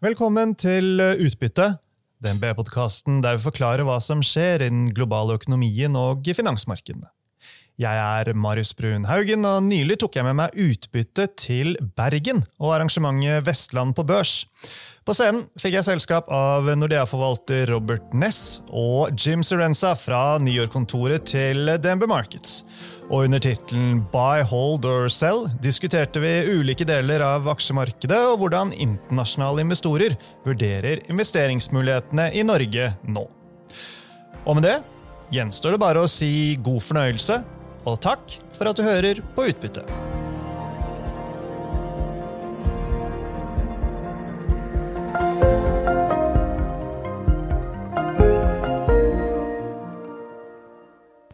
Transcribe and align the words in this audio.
Velkommen 0.00 0.54
til 0.56 0.96
Utbytte, 0.96 1.74
DNB-podkasten 2.24 3.18
der 3.20 3.36
vi 3.36 3.42
forklarer 3.44 3.84
hva 3.84 3.98
som 4.00 4.22
skjer 4.24 4.62
i 4.64 4.68
den 4.70 4.86
globale 4.96 5.34
økonomien 5.36 5.92
og 5.92 6.24
i 6.24 6.32
finansmarkedene. 6.32 7.10
Jeg 7.80 7.96
er 7.96 8.34
Marius 8.36 8.74
Brun 8.76 9.06
Haugen, 9.08 9.46
og 9.48 9.62
nylig 9.64 9.96
tok 10.02 10.18
jeg 10.18 10.26
med 10.26 10.36
meg 10.36 10.56
utbytte 10.60 11.24
til 11.40 11.78
Bergen 11.96 12.42
og 12.60 12.74
arrangementet 12.74 13.46
Vestland 13.46 13.94
på 13.96 14.04
børs. 14.04 14.42
På 15.08 15.14
scenen 15.16 15.46
fikk 15.56 15.78
jeg 15.78 15.86
selskap 15.86 16.26
av 16.28 16.66
Nordea-forvalter 16.76 17.70
Robert 17.72 18.10
Ness 18.12 18.58
og 18.68 19.14
Jim 19.16 19.40
Serenza 19.46 19.94
fra 19.96 20.36
New 20.44 20.52
York-kontoret 20.52 21.24
til 21.30 21.70
DNB 21.80 22.04
Markets. 22.10 22.66
Og 23.08 23.24
under 23.30 23.40
tittelen 23.40 24.02
Buy, 24.12 24.42
hold 24.44 24.84
or 24.84 25.08
sell 25.08 25.46
diskuterte 25.64 26.20
vi 26.20 26.34
ulike 26.52 26.84
deler 26.84 27.24
av 27.24 27.48
aksjemarkedet 27.48 28.18
og 28.26 28.42
hvordan 28.42 28.74
internasjonale 28.76 29.64
investorer 29.64 30.18
vurderer 30.44 31.00
investeringsmulighetene 31.08 32.28
i 32.36 32.44
Norge 32.44 32.90
nå. 33.08 33.24
Og 34.44 34.60
med 34.60 34.68
det 34.68 34.76
gjenstår 35.32 35.78
det 35.78 35.82
bare 35.86 36.04
å 36.04 36.12
si 36.12 36.58
god 36.60 36.84
fornøyelse 36.84 37.38
og 37.88 38.00
takk 38.04 38.38
for 38.56 38.70
at 38.70 38.76
du 38.76 38.84
hører 38.84 39.22
på 39.36 39.48
Utbytte. 39.50 39.84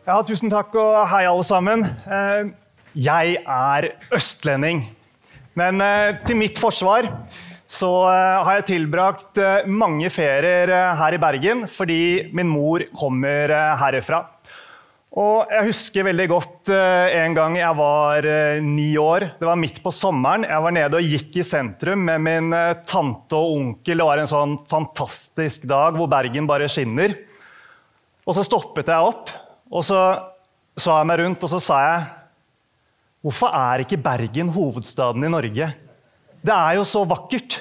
Ja, 0.07 0.21
tusen 0.23 0.53
takk 0.53 0.71
og 0.79 1.01
hei, 1.11 1.25
alle 1.27 1.43
sammen. 1.43 1.83
Eh, 1.83 2.53
jeg 2.95 3.41
er 3.43 3.89
østlending. 4.15 4.85
Men 5.59 5.83
eh, 5.83 6.21
til 6.23 6.39
mitt 6.39 6.61
forsvar 6.63 7.09
så 7.67 7.91
eh, 8.13 8.45
har 8.47 8.61
jeg 8.61 8.69
tilbrakt 8.69 9.41
mange 9.67 10.07
ferier 10.15 10.71
her 11.01 11.17
i 11.17 11.19
Bergen 11.19 11.65
fordi 11.67 12.31
min 12.31 12.47
mor 12.47 12.87
kommer 12.95 13.51
herifra. 13.83 14.23
Og 15.17 15.49
jeg 15.49 15.69
husker 15.71 16.05
veldig 16.11 16.27
godt 16.29 16.71
uh, 16.77 17.09
en 17.17 17.37
gang 17.37 17.57
jeg 17.57 17.79
var 17.79 18.27
uh, 18.29 18.61
ni 18.61 18.91
år. 19.01 19.31
Det 19.41 19.49
var 19.49 19.57
midt 19.57 19.81
på 19.81 19.93
sommeren. 19.95 20.45
Jeg 20.45 20.65
var 20.67 20.75
nede 20.77 21.01
og 21.01 21.09
gikk 21.15 21.39
i 21.41 21.47
sentrum 21.47 22.05
med 22.11 22.21
min 22.21 22.53
uh, 22.53 22.77
tante 22.85 23.39
og 23.39 23.55
onkel. 23.57 23.97
Det 23.97 24.09
var 24.11 24.21
en 24.21 24.29
sånn 24.29 24.57
fantastisk 24.69 25.65
dag 25.69 25.97
hvor 25.97 26.11
Bergen 26.13 26.49
bare 26.49 26.69
skinner. 26.69 27.17
Og 28.29 28.37
så 28.37 28.45
stoppet 28.45 28.93
jeg 28.93 29.13
opp, 29.13 29.33
og 29.73 29.87
så 29.87 30.01
så 30.77 30.99
jeg 30.99 31.09
meg 31.09 31.23
rundt, 31.23 31.45
og 31.45 31.53
så 31.53 31.61
sa 31.63 31.81
jeg 31.87 32.07
Hvorfor 33.25 33.55
er 33.59 33.83
ikke 33.83 33.99
Bergen 33.99 34.53
hovedstaden 34.55 35.25
i 35.27 35.31
Norge? 35.33 35.67
Det 36.47 36.53
er 36.55 36.77
jo 36.77 36.85
så 36.87 37.01
vakkert. 37.09 37.57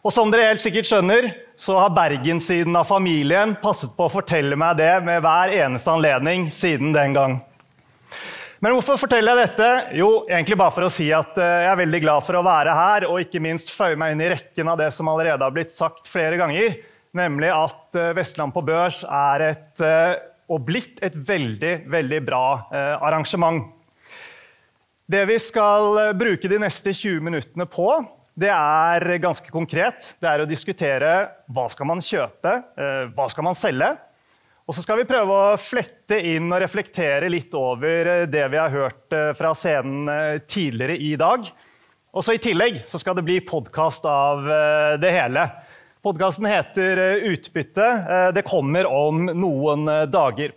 Og 0.00 0.14
som 0.14 0.30
dere 0.32 0.46
helt 0.48 0.62
sikkert 0.64 0.88
skjønner, 0.88 1.26
så 1.60 1.74
har 1.76 1.92
Bergenssiden 1.92 2.76
av 2.78 2.86
familien 2.88 3.52
passet 3.60 3.92
på 3.96 4.06
å 4.06 4.12
fortelle 4.12 4.56
meg 4.56 4.78
det 4.78 4.94
med 5.04 5.20
hver 5.20 5.52
eneste 5.52 5.92
anledning 5.92 6.46
siden 6.54 6.94
den 6.94 7.16
gang. 7.16 7.34
Men 8.64 8.72
hvorfor 8.76 8.96
forteller 9.00 9.36
jeg 9.36 9.48
dette? 9.48 9.68
Jo, 10.00 10.08
egentlig 10.28 10.56
bare 10.60 10.72
for 10.72 10.86
å 10.86 10.92
si 10.92 11.06
at 11.16 11.36
eh, 11.40 11.62
jeg 11.64 11.68
er 11.70 11.80
veldig 11.80 12.00
glad 12.00 12.24
for 12.24 12.36
å 12.36 12.42
være 12.44 12.76
her, 12.76 13.06
og 13.08 13.20
ikke 13.22 13.42
minst 13.44 13.72
føye 13.72 13.96
meg 14.00 14.14
inn 14.14 14.22
i 14.24 14.30
rekken 14.32 14.68
av 14.72 14.80
det 14.80 14.88
som 14.92 15.08
allerede 15.08 15.44
har 15.44 15.54
blitt 15.54 15.72
sagt 15.72 16.08
flere 16.08 16.36
ganger, 16.40 16.78
nemlig 17.16 17.50
at 17.52 18.00
eh, 18.00 18.12
Vestland 18.16 18.56
på 18.56 18.64
børs 18.64 19.02
er 19.04 19.44
et, 19.50 19.84
eh, 19.84 20.14
og 20.52 20.64
blitt 20.68 21.00
et 21.04 21.16
veldig, 21.16 21.74
veldig 21.92 22.22
bra 22.26 22.44
arrangement. 22.98 23.68
Det 25.10 25.22
vi 25.28 25.36
skal 25.40 26.16
bruke 26.18 26.48
de 26.50 26.58
neste 26.58 26.92
20 26.96 27.20
minuttene 27.22 27.68
på, 27.70 27.86
det 28.40 28.50
er 28.52 29.18
ganske 29.20 29.50
konkret. 29.52 30.14
Det 30.20 30.28
er 30.28 30.42
å 30.42 30.48
diskutere 30.48 31.10
hva 31.52 31.66
skal 31.72 31.88
man 31.90 32.00
kjøpe, 32.04 32.52
eh, 32.80 33.10
hva 33.12 33.26
skal 33.28 33.44
man 33.44 33.58
selge. 33.58 33.90
Og 34.64 34.76
så 34.76 34.84
skal 34.84 35.00
vi 35.00 35.08
prøve 35.08 35.34
å 35.34 35.58
flette 35.60 36.20
inn 36.30 36.46
og 36.48 36.60
reflektere 36.62 37.28
litt 37.32 37.52
over 37.58 38.12
eh, 38.14 38.28
det 38.30 38.46
vi 38.52 38.60
har 38.60 38.72
hørt 38.72 39.16
eh, 39.16 39.32
fra 39.36 39.52
scenen 39.58 40.40
tidligere 40.48 40.96
i 40.96 41.12
dag. 41.20 41.50
Og 42.10 42.24
så 42.24 42.34
I 42.34 42.42
tillegg 42.42 42.80
så 42.90 42.98
skal 43.02 43.18
det 43.18 43.26
bli 43.26 43.36
podkast 43.46 44.06
av 44.08 44.48
det 44.98 45.12
hele. 45.14 45.44
Podkasten 46.02 46.48
heter 46.48 46.98
Utbytte. 47.28 47.86
Det 48.34 48.42
kommer 48.48 48.88
om 48.88 49.28
noen 49.30 49.84
dager. 50.10 50.56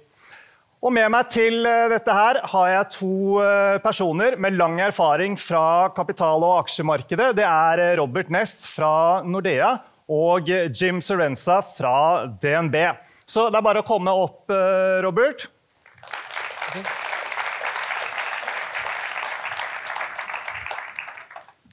Og 0.84 0.92
med 0.92 1.08
meg 1.14 1.30
til 1.32 1.64
eh, 1.64 1.86
dette 1.94 2.12
her 2.12 2.42
har 2.52 2.66
jeg 2.68 2.88
to 2.98 3.40
eh, 3.40 3.78
personer 3.80 4.36
med 4.36 4.58
lang 4.60 4.82
erfaring 4.84 5.38
fra 5.40 5.88
kapital- 5.96 6.44
og 6.44 6.58
aksjemarkedet. 6.66 7.30
Det 7.38 7.46
er 7.48 7.80
eh, 7.80 7.94
Robert 8.02 8.28
Ness 8.34 8.66
fra 8.68 9.24
Nordea 9.24 9.78
og 10.12 10.50
Jim 10.76 11.00
Serenza 11.00 11.62
fra 11.64 12.28
DNB. 12.44 12.76
Så 13.24 13.48
det 13.48 13.62
er 13.62 13.64
bare 13.64 13.80
å 13.80 13.88
komme 13.88 14.12
opp, 14.12 14.52
Robert. 15.02 15.48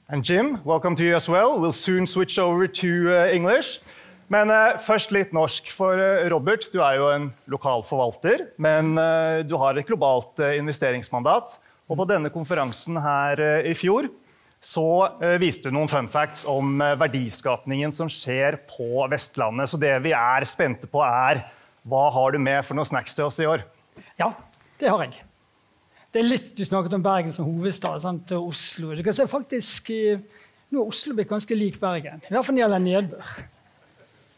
And 0.07 0.23
Jim, 0.23 0.59
welcome 0.63 0.95
to 0.95 1.03
you 1.03 1.15
as 1.15 1.27
well. 1.27 1.59
We'll 1.59 1.75
soon 1.75 2.07
switch 2.07 2.39
over 2.39 2.67
to 2.67 3.11
English. 3.27 3.83
Men 4.31 4.51
uh, 4.51 4.77
først 4.79 5.11
litt 5.11 5.33
norsk. 5.35 5.69
For 5.75 5.99
uh, 5.99 6.23
Robert, 6.31 6.69
du 6.71 6.79
er 6.79 6.97
jo 6.99 7.09
en 7.11 7.29
lokal 7.51 7.83
forvalter. 7.87 8.47
Men 8.61 8.95
uh, 8.95 9.43
du 9.43 9.57
har 9.59 9.77
et 9.77 9.87
globalt 9.87 10.39
investeringsmandat. 10.55 11.57
Og 11.91 11.99
på 11.99 12.07
denne 12.07 12.31
konferansen 12.31 12.95
her 13.03 13.41
i 13.67 13.73
fjor 13.75 14.07
så 14.63 14.83
viste 15.41 15.67
du 15.67 15.73
noen 15.73 15.89
fun 15.89 16.05
facts 16.07 16.45
om 16.47 16.77
verdiskapningen 17.01 17.91
som 17.91 18.07
skjer 18.07 18.59
på 18.69 19.01
Vestlandet. 19.11 19.67
Så 19.67 19.79
det 19.81 19.89
vi 20.05 20.13
er 20.15 20.45
spente 20.47 20.87
på, 20.87 21.01
er 21.03 21.41
hva 21.89 22.05
har 22.13 22.31
du 22.31 22.39
med 22.39 22.61
for 22.63 22.77
noen 22.77 22.87
snacks 22.87 23.17
til 23.17 23.25
oss 23.25 23.41
i 23.41 23.49
år? 23.49 23.65
Ja, 24.21 24.29
det 24.79 24.93
har 24.93 25.03
jeg. 25.03 25.17
Det 26.13 26.21
er 26.21 26.29
litt 26.29 26.51
Du 26.55 26.61
snakket 26.63 26.95
om 26.95 27.03
Bergen 27.03 27.33
som 27.35 27.49
hovedstad 27.49 28.05
sant, 28.05 28.31
og 28.37 28.53
Oslo. 28.53 28.93
Du 28.95 29.03
kan 29.03 29.17
se 29.17 29.25
faktisk, 29.27 29.91
Nå 30.71 30.85
er 30.85 30.93
Oslo 30.93 31.17
blitt 31.17 31.33
ganske 31.33 31.57
lik 31.57 31.81
Bergen, 31.81 32.21
i 32.23 32.31
hvert 32.31 32.45
fall 32.45 32.55
når 32.55 32.61
det 32.61 32.67
gjelder 32.67 32.85
nedbør. 32.85 33.41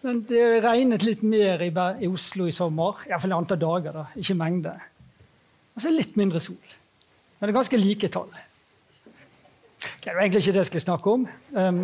Men 0.03 0.23
det 0.27 0.45
regnet 0.65 1.03
litt 1.07 1.21
mer 1.23 1.61
i, 1.63 1.69
i 1.71 2.07
Oslo 2.11 2.47
i 2.49 2.55
sommer. 2.55 3.05
Iallfall 3.07 3.35
antall 3.37 3.59
dager, 3.61 3.93
da, 3.95 4.07
ikke 4.19 4.35
mengde. 4.35 4.73
Og 5.73 5.85
så 5.85 5.93
litt 5.93 6.17
mindre 6.19 6.41
sol. 6.43 6.59
Men 7.39 7.47
det 7.47 7.53
er 7.53 7.59
ganske 7.61 7.79
like 7.79 8.09
tall. 8.11 8.33
Okay, 9.83 10.09
det 10.09 10.15
var 10.15 10.25
egentlig 10.25 10.43
ikke 10.43 10.55
det 10.55 10.61
jeg 10.65 10.71
skulle 10.71 10.83
snakke 10.83 11.13
om. 11.13 11.23
Um, 11.55 11.79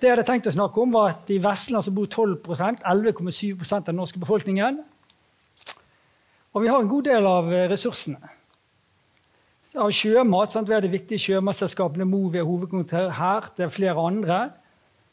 det 0.00 0.08
jeg 0.08 0.14
hadde 0.14 0.24
tenkt 0.30 0.48
å 0.48 0.54
snakke 0.54 0.80
om, 0.80 0.96
var 0.96 1.12
at 1.12 1.32
i 1.32 1.36
Vestland 1.44 1.84
så 1.84 1.92
bor 1.92 2.08
12% 2.08 2.80
11,7% 2.88 3.76
av 3.76 3.88
den 3.90 4.00
norske 4.00 4.20
befolkningen. 4.22 4.80
Og 6.56 6.64
vi 6.64 6.70
har 6.72 6.80
en 6.80 6.88
god 6.90 7.04
del 7.06 7.28
av 7.28 7.52
ressursene. 7.70 8.32
Av 9.76 9.92
sjømat, 9.94 10.56
sant? 10.56 10.66
Vi 10.66 10.74
har 10.74 10.82
de 10.82 10.90
viktige 10.90 11.20
sjømatselskapene 11.22 12.08
Movi 12.08 12.40
og 12.40 12.48
hovedkontor 12.48 13.12
her. 13.20 13.52
Det 13.54 13.68
er 13.68 13.76
flere 13.76 14.08
andre. 14.08 14.40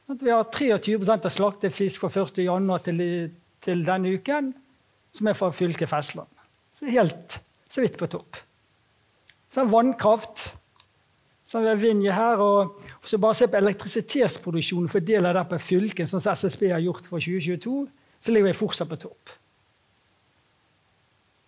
At 0.08 0.24
vi 0.24 0.32
har 0.32 0.48
23% 0.48 1.28
av 1.28 1.34
slaktefisk 1.34 2.06
fra 2.06 2.24
1.1. 2.24 2.78
Til, 2.86 3.02
til 3.64 3.84
denne 3.88 4.14
uken 4.16 4.54
som 5.18 5.28
er 5.28 5.36
fra 5.38 5.50
fylket 5.56 5.90
Festland. 5.90 6.30
Så 6.78 6.88
helt 6.92 7.40
så 7.70 7.84
vidt 7.84 7.98
på 8.00 8.08
topp. 8.12 8.38
Så 9.52 9.64
er 9.64 9.72
vannkraft. 9.72 10.46
Så 11.48 11.62
vi 11.64 11.76
Vinje 11.80 12.12
her. 12.12 12.38
og 12.38 12.76
vi 13.12 13.18
bare 13.18 13.36
ser 13.36 13.48
på 13.48 13.58
elektrisitetsproduksjonen 13.58 14.90
fordeler 14.90 15.34
der 15.34 15.44
på 15.48 15.58
fylket, 15.58 16.10
som 16.10 16.20
SSB 16.20 16.70
har 16.72 16.84
gjort 16.84 17.06
for 17.06 17.20
2022, 17.20 17.88
så 18.20 18.32
ligger 18.32 18.52
vi 18.52 18.54
fortsatt 18.54 18.90
på 18.90 18.96
topp. 18.96 19.32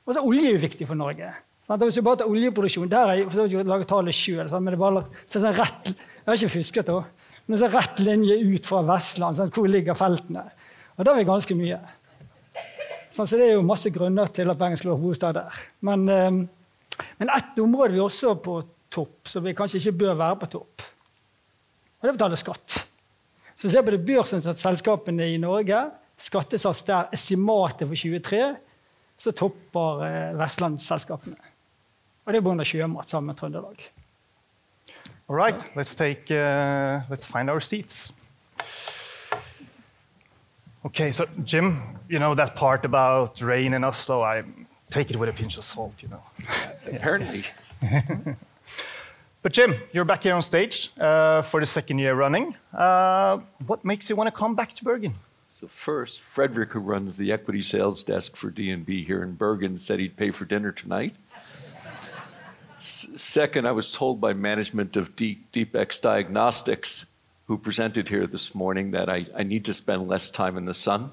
Og 0.06 0.14
så 0.14 0.20
er 0.22 0.26
olje 0.26 0.58
viktig 0.58 0.88
for 0.88 0.98
Norge. 0.98 1.34
Sånn 1.68 1.84
hvis 1.84 2.00
vi 2.00 2.02
bare 2.02 2.18
tar 2.18 2.32
oljeproduksjon, 2.32 2.90
Der 2.90 3.06
har 3.06 3.16
jeg 3.16 3.66
laget 3.68 3.88
tallet 3.88 4.16
sjøl. 4.16 4.48
Men 4.50 4.74
det 4.74 4.80
sånn 5.30 5.46
jeg 5.46 5.56
har 6.26 6.34
ikke 6.34 6.50
fusket. 6.50 6.88
da. 6.88 7.04
Men 7.50 7.58
så 7.58 7.68
rett 7.74 8.00
linje 8.06 8.36
ut 8.38 8.68
fra 8.70 8.84
Vestland. 8.86 9.40
Sånn, 9.40 9.50
hvor 9.54 9.66
ligger 9.70 9.98
feltene? 9.98 10.44
Og 11.00 11.06
da 11.06 11.16
er 11.16 11.24
vi 11.24 11.30
ganske 11.30 11.56
mye. 11.58 11.80
Sånn, 13.10 13.26
så 13.26 13.40
det 13.40 13.48
er 13.48 13.56
jo 13.56 13.66
masse 13.66 13.90
grunner 13.90 14.30
til 14.30 14.52
at 14.52 14.60
Bergen 14.60 14.78
skulle 14.78 14.94
være 14.94 15.02
hovedstad 15.02 15.38
der. 15.40 15.56
Men, 15.82 16.06
eh, 16.14 17.08
men 17.18 17.34
ett 17.34 17.58
område 17.58 17.96
vi 17.98 18.04
også 18.04 18.36
er 18.36 18.44
på 18.46 18.60
topp, 18.94 19.32
som 19.32 19.44
vi 19.44 19.56
kanskje 19.58 19.82
ikke 19.82 19.98
bør 20.04 20.20
være 20.20 20.40
på 20.44 20.52
topp. 20.60 20.86
Og 22.00 22.06
det 22.06 22.14
betaler 22.20 22.40
skatt. 22.40 22.84
Så 23.58 23.70
ser 23.70 23.84
på 23.84 23.92
det 23.96 24.06
børsnoterte 24.06 24.62
selskapene 24.62 25.34
i 25.34 25.40
Norge. 25.42 25.82
Skattesats 26.20 26.84
der, 26.88 27.10
estimatet 27.16 27.88
for 27.88 27.96
23, 27.96 28.44
så 29.18 29.34
topper 29.36 30.06
eh, 30.06 30.38
vestlandsselskapene. 30.38 31.40
Og 32.26 32.34
det 32.34 32.40
er 32.40 32.46
pga. 32.46 32.68
sjømat 32.68 33.10
sammen 33.10 33.34
med 33.34 33.42
Trøndelag. 33.42 33.90
All 35.30 35.36
right, 35.36 35.64
let's 35.76 35.94
take, 35.94 36.32
uh, 36.32 37.02
let's 37.08 37.24
find 37.24 37.52
our 37.52 37.62
seats. 37.62 38.12
Okay, 40.84 41.12
so 41.12 41.28
Jim, 41.44 41.84
you 42.10 42.18
know 42.18 42.34
that 42.34 42.56
part 42.56 42.84
about 42.84 43.40
rain 43.40 43.76
in 43.76 43.84
Oslo, 43.84 44.24
I 44.24 44.42
take 44.90 45.12
it 45.12 45.18
with 45.18 45.30
a 45.30 45.34
pinch 45.34 45.56
of 45.58 45.64
salt, 45.64 46.02
you 46.02 46.10
know. 46.10 46.24
Apparently. 46.88 47.46
But 49.42 49.54
Jim, 49.54 49.76
you're 49.94 50.04
back 50.04 50.24
here 50.24 50.34
on 50.34 50.42
stage 50.42 50.92
uh, 51.00 51.42
for 51.44 51.62
the 51.62 51.66
second 51.66 52.00
year 52.00 52.14
running. 52.14 52.56
Uh, 52.74 53.40
what 53.68 53.86
makes 53.86 54.10
you 54.10 54.18
want 54.18 54.28
to 54.28 54.36
come 54.36 54.54
back 54.54 54.74
to 54.74 54.84
Bergen? 54.84 55.16
So 55.58 55.68
first, 55.68 56.20
Frederick, 56.20 56.72
who 56.72 56.82
runs 56.82 57.16
the 57.16 57.32
equity 57.32 57.62
sales 57.62 58.04
desk 58.04 58.36
for 58.36 58.52
DNB 58.52 59.06
here 59.06 59.24
in 59.24 59.36
Bergen, 59.36 59.78
said 59.78 60.00
he'd 60.00 60.18
pay 60.18 60.32
for 60.32 60.44
dinner 60.44 60.74
tonight. 60.74 61.16
Second, 62.80 63.68
I 63.68 63.72
was 63.72 63.92
told 63.92 64.22
by 64.22 64.34
management 64.34 64.96
of 64.96 65.16
Deep, 65.16 65.52
DeepX 65.52 66.00
Diagnostics, 66.00 67.06
who 67.48 67.58
presented 67.58 68.08
here 68.08 68.26
this 68.26 68.56
morning, 68.56 68.92
that 68.92 69.10
I, 69.10 69.26
I 69.36 69.44
need 69.44 69.66
to 69.66 69.74
spend 69.74 70.08
less 70.08 70.30
time 70.30 70.58
in 70.58 70.66
the 70.66 70.74
sun. 70.74 71.12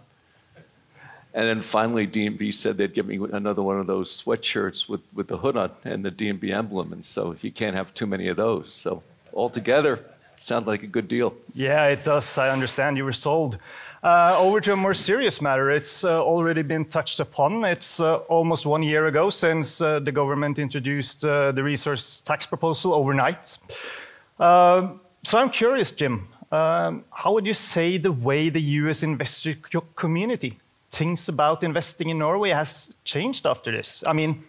And 1.34 1.46
then 1.46 1.60
finally, 1.60 2.06
DNB 2.06 2.54
said 2.54 2.78
they'd 2.78 2.94
give 2.94 3.06
me 3.06 3.20
another 3.32 3.62
one 3.62 3.78
of 3.78 3.86
those 3.86 4.22
sweatshirts 4.22 4.88
with, 4.88 5.02
with 5.12 5.28
the 5.28 5.36
hood 5.36 5.56
on 5.56 5.70
and 5.84 6.04
the 6.04 6.10
DNB 6.10 6.54
emblem. 6.54 6.92
And 6.92 7.04
so 7.04 7.36
you 7.42 7.50
can't 7.50 7.76
have 7.76 7.92
too 7.92 8.06
many 8.06 8.28
of 8.28 8.36
those. 8.36 8.72
So 8.72 9.02
altogether, 9.34 10.00
sounds 10.36 10.66
like 10.66 10.82
a 10.82 10.86
good 10.86 11.08
deal. 11.08 11.34
Yeah, 11.52 11.88
it 11.88 12.04
does. 12.04 12.38
I 12.38 12.50
understand 12.50 12.96
you 12.96 13.04
were 13.04 13.12
sold. 13.12 13.58
Uh, 14.06 14.36
over 14.38 14.60
to 14.60 14.72
a 14.72 14.76
more 14.76 14.94
serious 14.94 15.40
matter. 15.40 15.68
It's 15.68 16.04
uh, 16.04 16.22
already 16.22 16.62
been 16.62 16.84
touched 16.84 17.18
upon. 17.18 17.64
It's 17.64 17.98
uh, 17.98 18.18
almost 18.28 18.64
one 18.64 18.84
year 18.84 19.08
ago 19.08 19.30
since 19.30 19.80
uh, 19.80 19.98
the 19.98 20.12
government 20.12 20.60
introduced 20.60 21.24
uh, 21.24 21.50
the 21.50 21.64
resource 21.64 22.20
tax 22.20 22.46
proposal 22.46 22.94
overnight. 22.94 23.58
Um, 24.38 25.00
so 25.24 25.38
I'm 25.38 25.50
curious, 25.50 25.90
Jim, 25.90 26.28
um, 26.52 27.04
how 27.10 27.32
would 27.32 27.46
you 27.46 27.52
say 27.52 27.98
the 27.98 28.12
way 28.12 28.48
the 28.48 28.60
US 28.60 29.02
investor 29.02 29.56
community 29.96 30.56
thinks 30.92 31.26
about 31.26 31.64
investing 31.64 32.08
in 32.08 32.18
Norway 32.18 32.50
has 32.50 32.94
changed 33.02 33.44
after 33.44 33.72
this? 33.72 34.04
I 34.06 34.12
mean, 34.12 34.44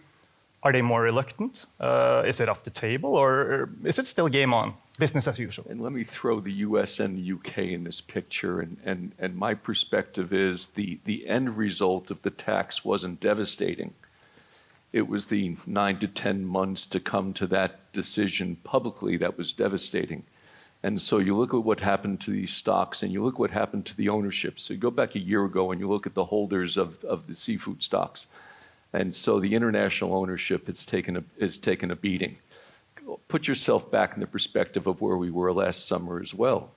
are 0.62 0.72
they 0.72 0.82
more 0.82 1.02
reluctant? 1.02 1.66
Uh, 1.80 2.22
is 2.24 2.38
it 2.38 2.48
off 2.48 2.62
the 2.62 2.70
table, 2.70 3.16
or 3.16 3.70
is 3.82 3.98
it 3.98 4.06
still 4.06 4.28
game 4.28 4.54
on, 4.54 4.74
business 4.98 5.28
as 5.28 5.38
usual? 5.38 5.66
And 5.68 5.80
let 5.80 5.92
me 5.92 6.04
throw 6.04 6.40
the 6.40 6.52
US 6.52 7.00
and 7.00 7.16
the 7.16 7.32
UK 7.32 7.58
in 7.58 7.84
this 7.84 8.00
picture. 8.00 8.60
And, 8.60 8.76
and, 8.84 9.12
and 9.18 9.36
my 9.36 9.54
perspective 9.54 10.32
is 10.32 10.66
the, 10.68 10.98
the 11.04 11.28
end 11.28 11.56
result 11.56 12.10
of 12.10 12.22
the 12.22 12.30
tax 12.30 12.84
wasn't 12.84 13.20
devastating. 13.20 13.94
It 14.92 15.08
was 15.08 15.26
the 15.26 15.56
nine 15.66 15.98
to 15.98 16.08
10 16.08 16.44
months 16.44 16.86
to 16.86 17.00
come 17.00 17.32
to 17.34 17.46
that 17.48 17.92
decision 17.92 18.56
publicly 18.64 19.16
that 19.18 19.36
was 19.36 19.52
devastating. 19.52 20.24
And 20.82 21.00
so 21.00 21.18
you 21.18 21.36
look 21.36 21.52
at 21.52 21.64
what 21.64 21.80
happened 21.80 22.20
to 22.22 22.30
these 22.30 22.54
stocks 22.54 23.02
and 23.02 23.12
you 23.12 23.22
look 23.24 23.38
what 23.38 23.50
happened 23.50 23.84
to 23.86 23.96
the 23.96 24.08
ownership. 24.08 24.60
So 24.60 24.74
you 24.74 24.80
go 24.80 24.90
back 24.90 25.14
a 25.14 25.20
year 25.20 25.44
ago 25.44 25.72
and 25.72 25.80
you 25.80 25.88
look 25.88 26.06
at 26.06 26.14
the 26.14 26.26
holders 26.26 26.76
of, 26.76 27.02
of 27.04 27.26
the 27.26 27.34
seafood 27.34 27.82
stocks. 27.82 28.28
And 28.92 29.14
so 29.14 29.40
the 29.40 29.54
international 29.54 30.14
ownership 30.14 30.66
has 30.68 30.86
taken 30.86 31.16
a, 31.16 31.24
has 31.40 31.58
taken 31.58 31.90
a 31.90 31.96
beating. 31.96 32.38
Put 33.28 33.48
yourself 33.48 33.90
back 33.90 34.14
in 34.14 34.20
the 34.20 34.26
perspective 34.26 34.86
of 34.86 35.00
where 35.00 35.16
we 35.16 35.30
were 35.30 35.52
last 35.52 35.86
summer 35.86 36.20
as 36.20 36.34
well. 36.34 36.72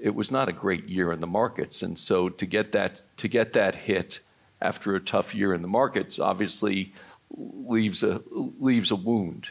It 0.00 0.14
was 0.14 0.30
not 0.30 0.48
a 0.48 0.52
great 0.52 0.88
year 0.88 1.12
in 1.12 1.20
the 1.20 1.26
markets. 1.26 1.82
And 1.82 1.98
so 1.98 2.28
to 2.28 2.46
get 2.46 2.72
that, 2.72 3.02
to 3.18 3.28
get 3.28 3.52
that 3.52 3.74
hit 3.74 4.20
after 4.60 4.94
a 4.94 5.00
tough 5.00 5.34
year 5.34 5.52
in 5.52 5.62
the 5.62 5.68
markets 5.68 6.18
obviously 6.18 6.92
leaves 7.36 8.02
a, 8.02 8.22
leaves 8.30 8.90
a 8.90 8.96
wound. 8.96 9.50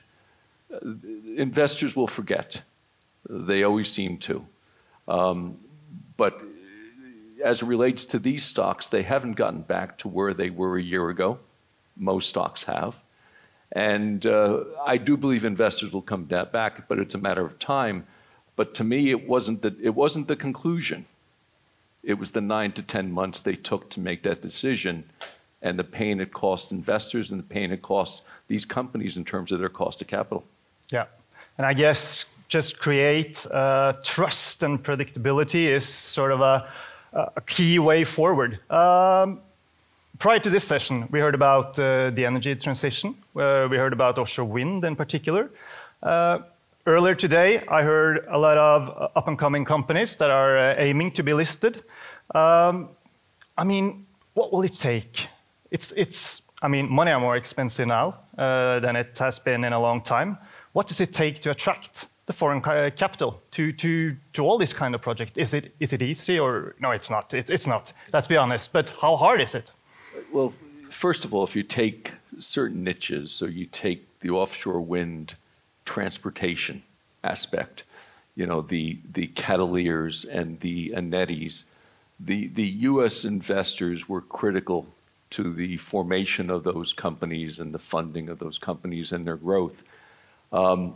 Investors 1.37 1.95
will 1.95 2.07
forget. 2.07 2.61
They 3.29 3.63
always 3.63 3.91
seem 3.91 4.17
to. 4.19 4.45
Um, 5.07 5.57
but 6.17 6.41
as 7.43 7.61
it 7.61 7.65
relates 7.65 8.05
to 8.05 8.19
these 8.19 8.43
stocks, 8.43 8.87
they 8.87 9.03
haven't 9.03 9.33
gotten 9.33 9.61
back 9.61 9.97
to 9.99 10.07
where 10.07 10.33
they 10.33 10.49
were 10.49 10.77
a 10.77 10.81
year 10.81 11.09
ago. 11.09 11.39
Most 11.95 12.29
stocks 12.29 12.63
have. 12.63 13.02
And 13.73 14.25
uh, 14.25 14.63
I 14.85 14.97
do 14.97 15.17
believe 15.17 15.45
investors 15.45 15.91
will 15.91 16.03
come 16.03 16.25
back, 16.25 16.87
but 16.87 16.99
it's 16.99 17.15
a 17.15 17.17
matter 17.17 17.43
of 17.43 17.57
time. 17.59 18.05
But 18.55 18.75
to 18.75 18.83
me, 18.83 19.09
it 19.09 19.27
wasn't 19.27 19.63
the, 19.63 19.75
it 19.81 19.95
wasn't 19.95 20.27
the 20.27 20.35
conclusion. 20.35 21.05
It 22.03 22.19
was 22.19 22.31
the 22.31 22.41
nine 22.41 22.71
to 22.73 22.83
10 22.83 23.11
months 23.11 23.41
they 23.41 23.55
took 23.55 23.89
to 23.91 23.99
make 23.99 24.23
that 24.23 24.41
decision 24.41 25.05
and 25.63 25.79
the 25.79 25.83
pain 25.83 26.19
it 26.19 26.33
cost 26.33 26.71
investors 26.71 27.31
and 27.31 27.39
the 27.39 27.45
pain 27.45 27.71
it 27.71 27.81
cost 27.81 28.23
these 28.47 28.65
companies 28.65 29.17
in 29.17 29.25
terms 29.25 29.51
of 29.51 29.59
their 29.59 29.69
cost 29.69 30.01
of 30.01 30.07
capital. 30.07 30.43
Yeah. 30.91 31.05
And 31.57 31.65
I 31.65 31.73
guess 31.73 32.43
just 32.49 32.79
create 32.79 33.47
uh, 33.49 33.93
trust 34.03 34.61
and 34.61 34.83
predictability 34.83 35.69
is 35.69 35.87
sort 35.87 36.31
of 36.31 36.41
a, 36.41 36.69
a 37.13 37.41
key 37.41 37.79
way 37.79 38.03
forward. 38.03 38.59
Um, 38.69 39.39
prior 40.19 40.39
to 40.39 40.49
this 40.49 40.63
session, 40.63 41.07
we 41.11 41.19
heard 41.19 41.35
about 41.35 41.77
uh, 41.79 42.09
the 42.11 42.25
energy 42.25 42.55
transition. 42.55 43.15
Uh, 43.35 43.67
we 43.69 43.77
heard 43.77 43.93
about 43.93 44.17
offshore 44.17 44.45
wind 44.45 44.83
in 44.83 44.95
particular. 44.95 45.49
Uh, 46.01 46.39
earlier 46.85 47.15
today, 47.15 47.63
I 47.67 47.81
heard 47.81 48.25
a 48.29 48.37
lot 48.37 48.57
of 48.57 49.11
up 49.15 49.27
and 49.27 49.37
coming 49.37 49.65
companies 49.65 50.15
that 50.17 50.29
are 50.29 50.79
aiming 50.79 51.11
to 51.13 51.23
be 51.23 51.33
listed. 51.33 51.83
Um, 52.35 52.89
I 53.57 53.63
mean, 53.63 54.05
what 54.33 54.51
will 54.51 54.63
it 54.63 54.73
take? 54.73 55.27
It's, 55.71 55.91
it's, 55.93 56.41
I 56.61 56.67
mean, 56.67 56.89
money 56.89 57.11
are 57.11 57.19
more 57.19 57.35
expensive 57.35 57.87
now 57.87 58.19
than 58.35 58.95
it 58.95 59.17
has 59.19 59.39
been 59.39 59.63
in 59.63 59.73
a 59.73 59.79
long 59.79 60.01
time. 60.01 60.37
What 60.73 60.87
does 60.87 61.01
it 61.01 61.13
take 61.13 61.41
to 61.41 61.51
attract 61.51 62.07
the 62.25 62.33
foreign 62.33 62.61
capital 62.61 63.41
to, 63.51 63.71
to, 63.73 64.15
to 64.33 64.45
all 64.45 64.57
this 64.57 64.73
kind 64.73 64.95
of 64.95 65.01
project? 65.01 65.37
Is 65.37 65.53
it, 65.53 65.75
is 65.79 65.93
it 65.93 66.01
easy 66.01 66.39
or 66.39 66.75
no, 66.79 66.91
it's 66.91 67.09
not? 67.09 67.33
It, 67.33 67.49
it's 67.49 67.67
not, 67.67 67.93
let's 68.13 68.27
be 68.27 68.37
honest. 68.37 68.71
But 68.71 68.91
how 69.01 69.15
hard 69.15 69.41
is 69.41 69.55
it? 69.55 69.71
Well, 70.31 70.53
first 70.89 71.25
of 71.25 71.33
all, 71.33 71.43
if 71.43 71.55
you 71.55 71.63
take 71.63 72.13
certain 72.39 72.83
niches, 72.83 73.31
so 73.31 73.45
you 73.45 73.65
take 73.65 74.19
the 74.19 74.29
offshore 74.29 74.81
wind 74.81 75.35
transportation 75.85 76.83
aspect, 77.23 77.83
you 78.35 78.45
know, 78.45 78.61
the, 78.61 78.97
the 79.11 79.27
Cadelers 79.27 80.25
and 80.29 80.59
the 80.61 80.93
Enetis, 80.95 81.65
the, 82.19 82.47
the 82.47 82.65
US 82.65 83.25
investors 83.25 84.07
were 84.07 84.21
critical 84.21 84.87
to 85.31 85.53
the 85.53 85.77
formation 85.77 86.49
of 86.49 86.63
those 86.63 86.93
companies 86.93 87.59
and 87.59 87.73
the 87.73 87.79
funding 87.79 88.29
of 88.29 88.39
those 88.39 88.59
companies 88.59 89.11
and 89.11 89.25
their 89.25 89.35
growth. 89.35 89.83
Um, 90.51 90.95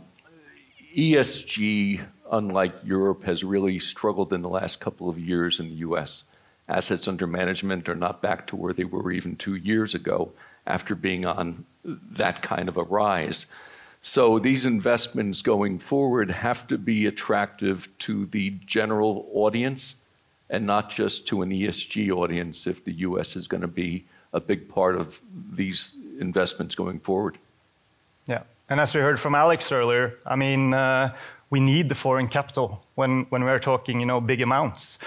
ESG, 0.96 2.04
unlike 2.30 2.72
Europe, 2.84 3.24
has 3.24 3.44
really 3.44 3.78
struggled 3.78 4.32
in 4.32 4.42
the 4.42 4.48
last 4.48 4.80
couple 4.80 5.08
of 5.08 5.18
years 5.18 5.60
in 5.60 5.68
the 5.68 5.76
US. 5.76 6.24
Assets 6.68 7.08
under 7.08 7.26
management 7.26 7.88
are 7.88 7.94
not 7.94 8.20
back 8.20 8.46
to 8.48 8.56
where 8.56 8.72
they 8.72 8.84
were 8.84 9.10
even 9.10 9.36
two 9.36 9.54
years 9.54 9.94
ago 9.94 10.32
after 10.66 10.94
being 10.94 11.24
on 11.24 11.64
that 11.84 12.42
kind 12.42 12.68
of 12.68 12.76
a 12.76 12.82
rise. 12.82 13.46
So 14.00 14.38
these 14.38 14.66
investments 14.66 15.42
going 15.42 15.78
forward 15.78 16.30
have 16.30 16.68
to 16.68 16.78
be 16.78 17.06
attractive 17.06 17.88
to 18.00 18.26
the 18.26 18.50
general 18.66 19.28
audience 19.32 20.02
and 20.50 20.66
not 20.66 20.90
just 20.90 21.26
to 21.28 21.42
an 21.42 21.50
ESG 21.50 22.10
audience 22.10 22.66
if 22.66 22.84
the 22.84 22.92
US 22.92 23.34
is 23.34 23.48
going 23.48 23.60
to 23.62 23.66
be 23.66 24.04
a 24.32 24.40
big 24.40 24.68
part 24.68 24.96
of 24.96 25.20
these 25.52 25.96
investments 26.20 26.74
going 26.74 27.00
forward. 27.00 27.38
Yeah. 28.26 28.42
And 28.68 28.78
as 28.80 28.94
we 28.94 29.00
heard 29.00 29.18
from 29.18 29.34
Alex 29.34 29.72
earlier, 29.72 30.18
I 30.26 30.36
mean, 30.36 30.74
uh, 30.74 31.14
we 31.50 31.60
need 31.60 31.88
the 31.88 31.94
foreign 31.94 32.28
capital 32.28 32.84
when, 32.94 33.22
when 33.30 33.42
we're 33.44 33.58
talking, 33.58 34.00
you 34.00 34.06
know, 34.06 34.20
big 34.20 34.42
amounts. 34.42 34.98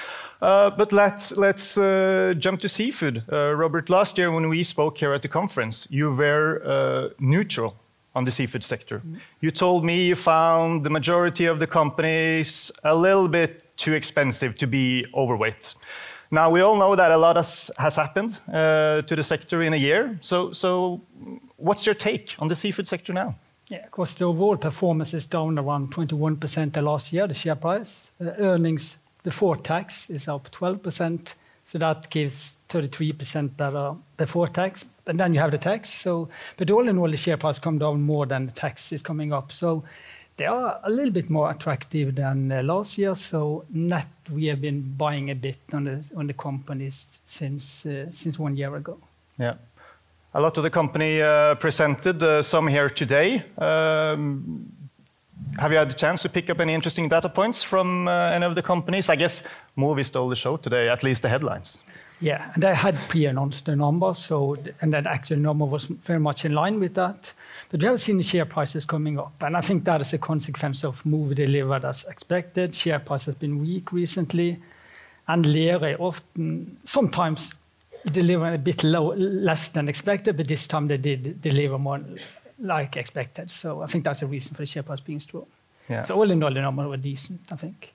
Uh, 0.42 0.72
but 0.72 0.92
let's, 0.92 1.38
let's 1.38 1.78
uh, 1.78 2.34
jump 2.38 2.60
to 2.60 2.68
seafood. 2.68 3.24
Uh, 3.32 3.54
Robert, 3.54 3.90
last 3.90 4.18
year 4.18 4.32
when 4.32 4.50
we 4.50 4.64
spoke 4.64 4.98
here 4.98 5.14
at 5.14 5.22
the 5.22 5.28
conference, 5.28 5.88
you 5.92 6.12
were 6.12 6.62
uh, 6.66 7.14
neutral 7.20 7.76
on 8.16 8.24
the 8.26 8.32
seafood 8.32 8.64
sector. 8.64 8.98
Mm 8.98 9.14
-hmm. 9.14 9.20
You 9.40 9.52
told 9.52 9.84
me 9.84 9.94
you 9.94 10.16
found 10.16 10.84
the 10.84 10.90
majority 10.90 11.50
of 11.50 11.60
the 11.60 11.68
companies 11.68 12.72
a 12.84 12.94
little 12.94 13.30
bit 13.30 13.64
too 13.76 13.94
expensive 13.94 14.54
to 14.54 14.68
be 14.68 15.08
overweight. 15.14 15.76
Now, 16.30 16.54
we 16.54 16.62
all 16.62 16.76
know 16.76 16.96
that 16.96 17.12
a 17.12 17.18
lot 17.18 17.36
has, 17.36 17.72
has 17.78 17.96
happened 17.98 18.42
uh, 18.48 19.02
to 19.06 19.16
the 19.16 19.24
sector 19.24 19.62
in 19.62 19.74
a 19.74 19.78
year. 19.78 20.18
So, 20.22 20.54
so, 20.54 21.02
what's 21.58 21.86
your 21.86 21.98
take 21.98 22.26
on 22.38 22.48
the 22.48 22.56
seafood 22.56 22.88
sector 22.88 23.14
now? 23.14 23.34
Yeah, 23.70 23.84
of 23.84 23.92
course, 23.92 24.16
the 24.16 24.26
overall 24.26 24.58
performance 24.58 25.18
is 25.18 25.28
down 25.30 25.60
around 25.60 25.92
21% 25.92 26.72
the 26.72 26.82
last 26.82 27.12
year, 27.12 27.28
the 27.28 27.34
share 27.34 27.56
price. 27.56 28.12
Uh, 28.20 28.32
earnings 28.38 28.98
before 29.24 29.56
tax 29.56 30.10
is 30.10 30.28
up 30.28 30.50
12%, 30.52 31.34
so 31.64 31.78
that 31.78 32.10
gives 32.10 32.56
33% 32.70 33.56
better 33.56 33.94
before 34.18 34.48
tax. 34.48 34.86
And 35.06 35.20
then 35.20 35.34
you 35.34 35.40
have 35.40 35.52
the 35.52 35.58
tax. 35.58 35.90
So, 35.90 36.30
but 36.58 36.72
all 36.72 36.88
in 36.88 36.98
all, 36.98 37.10
the 37.10 37.18
share 37.18 37.38
price 37.38 37.60
come 37.60 37.78
down 37.78 38.02
more 38.02 38.26
than 38.26 38.46
the 38.46 38.52
tax 38.52 38.92
is 38.92 39.02
coming 39.02 39.34
up. 39.34 39.52
So 39.52 39.84
they 40.38 40.46
are 40.46 40.80
a 40.84 40.90
little 40.90 41.12
bit 41.12 41.30
more 41.30 41.52
attractive 41.52 42.16
than 42.16 42.52
uh, 42.52 42.64
last 42.64 42.98
year. 42.98 43.16
So 43.16 43.66
net, 43.70 44.08
we 44.32 44.46
have 44.46 44.62
been 44.62 44.82
buying 44.98 45.30
a 45.30 45.36
bit 45.36 45.60
on 45.74 45.84
the 45.84 46.04
on 46.16 46.28
the 46.28 46.34
companies 46.34 47.20
since 47.26 47.86
uh, 47.86 48.06
since 48.12 48.40
one 48.40 48.58
year 48.58 48.76
ago. 48.76 48.98
Yeah. 49.38 49.56
A 50.34 50.40
lot 50.40 50.58
of 50.58 50.64
the 50.64 50.70
company 50.70 51.22
uh, 51.22 51.56
presented, 51.56 52.44
some 52.44 52.68
here 52.68 52.90
today. 52.90 53.44
Um, 53.58 54.72
have 55.60 55.72
you 55.72 55.78
had 55.78 55.90
the 55.90 55.96
chance 55.96 56.22
to 56.24 56.30
pick 56.30 56.50
up 56.50 56.60
any 56.60 56.74
interesting 56.74 57.10
data 57.10 57.30
points 57.30 57.64
from 57.64 58.08
uh, 58.08 58.30
any 58.30 58.46
of 58.46 58.56
the 58.56 58.62
companies? 58.62 59.10
I 59.10 59.16
guess 59.16 59.44
Mowi 59.78 60.06
stole 60.06 60.30
the 60.30 60.36
show 60.36 60.58
today, 60.58 60.90
at 60.90 61.04
least 61.04 61.22
the 61.22 61.30
headlines. 61.30 61.80
Yeah, 62.22 62.52
and 62.54 62.62
they 62.62 62.76
had 62.76 62.96
pre-announced 63.10 63.66
the 63.66 63.76
numbers, 63.76 64.20
so 64.20 64.56
and 64.82 64.94
that 64.94 65.08
actual 65.08 65.38
number 65.38 65.66
was 65.66 65.86
very 65.86 66.20
much 66.20 66.46
in 66.46 66.54
line 66.54 66.80
with 66.80 66.94
that. 66.94 67.34
But 67.70 67.82
we 67.82 67.88
have 67.88 68.00
seen 68.00 68.18
the 68.18 68.24
share 68.24 68.46
prices 68.46 68.86
coming 68.86 69.18
up, 69.18 69.34
and 69.42 69.58
I 69.58 69.62
think 69.62 69.86
that 69.86 70.02
is 70.02 70.14
a 70.14 70.20
consequence 70.20 70.84
of 70.84 71.04
Mowi 71.04 71.34
delivered 71.34 71.84
as 71.84 72.04
expected. 72.04 72.76
Share 72.76 73.00
price 73.00 73.26
has 73.26 73.36
been 73.36 73.60
weak 73.60 73.92
recently, 73.92 74.60
and 75.28 75.46
Lerøy 75.46 76.00
often 76.00 76.78
sometimes 76.84 77.52
deliver 78.12 78.54
a 78.54 78.58
bit 78.58 78.84
low, 78.84 79.14
less 79.16 79.70
than 79.70 79.90
expected, 79.90 80.38
but 80.38 80.48
this 80.48 80.68
time 80.68 80.88
they 80.88 80.98
did 80.98 81.42
deliver 81.42 81.80
more 81.80 82.00
like 82.62 82.98
expected. 82.98 83.52
So 83.52 83.82
I 83.82 83.88
think 83.88 84.04
that's 84.04 84.22
a 84.22 84.28
reason 84.28 84.54
for 84.56 84.62
the 84.62 84.66
share 84.66 84.84
price 84.84 85.00
being 85.00 85.20
strong. 85.20 85.46
Yeah. 85.90 86.04
So 86.04 86.16
all 86.16 86.30
in 86.30 86.42
all, 86.44 86.54
the 86.54 86.62
numbers 86.62 86.88
were 86.88 86.98
decent, 86.98 87.42
I 87.52 87.56
think. 87.56 87.94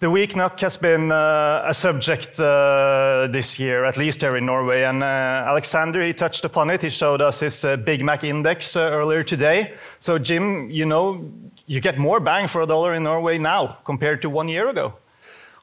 The 0.00 0.10
weak 0.10 0.36
NOK 0.36 0.60
has 0.60 0.76
been 0.76 1.10
uh, 1.12 1.64
a 1.66 1.72
subject 1.72 2.38
uh, 2.38 3.28
this 3.30 3.58
year, 3.58 3.84
at 3.84 3.96
least 3.96 4.20
here 4.20 4.36
in 4.36 4.46
Norway. 4.46 4.82
And 4.82 5.02
uh, 5.02 5.06
Alexander, 5.46 6.04
he 6.04 6.12
touched 6.12 6.44
upon 6.44 6.68
it. 6.70 6.82
He 6.82 6.90
showed 6.90 7.22
us 7.22 7.40
his 7.40 7.64
uh, 7.64 7.76
Big 7.76 8.04
Mac 8.04 8.24
index 8.24 8.76
uh, 8.76 8.80
earlier 8.80 9.22
today. 9.22 9.74
So, 10.00 10.18
Jim, 10.18 10.68
you 10.68 10.84
know, 10.84 11.30
you 11.66 11.80
get 11.80 11.96
more 11.96 12.20
bang 12.20 12.48
for 12.48 12.62
a 12.62 12.66
dollar 12.66 12.94
in 12.94 13.04
Norway 13.04 13.38
now 13.38 13.78
compared 13.84 14.20
to 14.22 14.30
one 14.30 14.48
year 14.48 14.68
ago. 14.68 14.94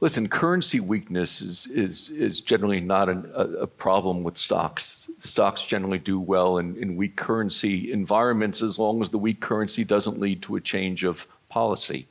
Listen, 0.02 0.28
currency 0.28 0.80
weakness 0.80 1.42
is, 1.42 1.68
is, 1.68 2.10
is 2.10 2.42
generally 2.42 2.80
not 2.80 3.08
an, 3.08 3.32
a, 3.36 3.44
a, 3.44 3.68
problem 3.68 4.24
with 4.24 4.36
stocks. 4.36 5.12
Stocks 5.20 5.64
generally 5.64 6.00
do 6.00 6.20
well 6.20 6.58
in, 6.58 6.76
in 6.78 6.96
weak 6.96 7.16
currency 7.16 7.92
environments 7.94 8.64
as 8.64 8.80
long 8.80 9.04
as 9.04 9.12
the 9.12 9.20
weak 9.20 9.40
currency 9.42 9.84
doesn't 9.84 10.20
lead 10.20 10.42
to 10.42 10.56
a 10.56 10.62
change 10.62 11.04
of 11.04 11.28
policy. 11.50 12.08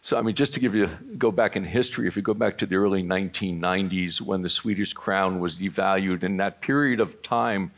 So, 0.00 0.18
I 0.18 0.22
mean, 0.22 0.34
just 0.34 0.54
to 0.54 0.60
give 0.60 0.74
you, 0.74 0.88
go 1.18 1.30
back 1.30 1.54
in 1.54 1.64
history, 1.64 2.08
if 2.08 2.16
you 2.16 2.22
go 2.22 2.32
back 2.32 2.56
to 2.58 2.66
the 2.66 2.76
early 2.76 3.02
1990s 3.02 4.22
when 4.22 4.40
the 4.40 4.48
Swedish 4.48 4.94
crown 4.94 5.38
was 5.38 5.56
devalued, 5.56 6.22
in 6.22 6.38
that 6.38 6.62
period 6.62 6.98
of 6.98 7.20
time 7.22 7.72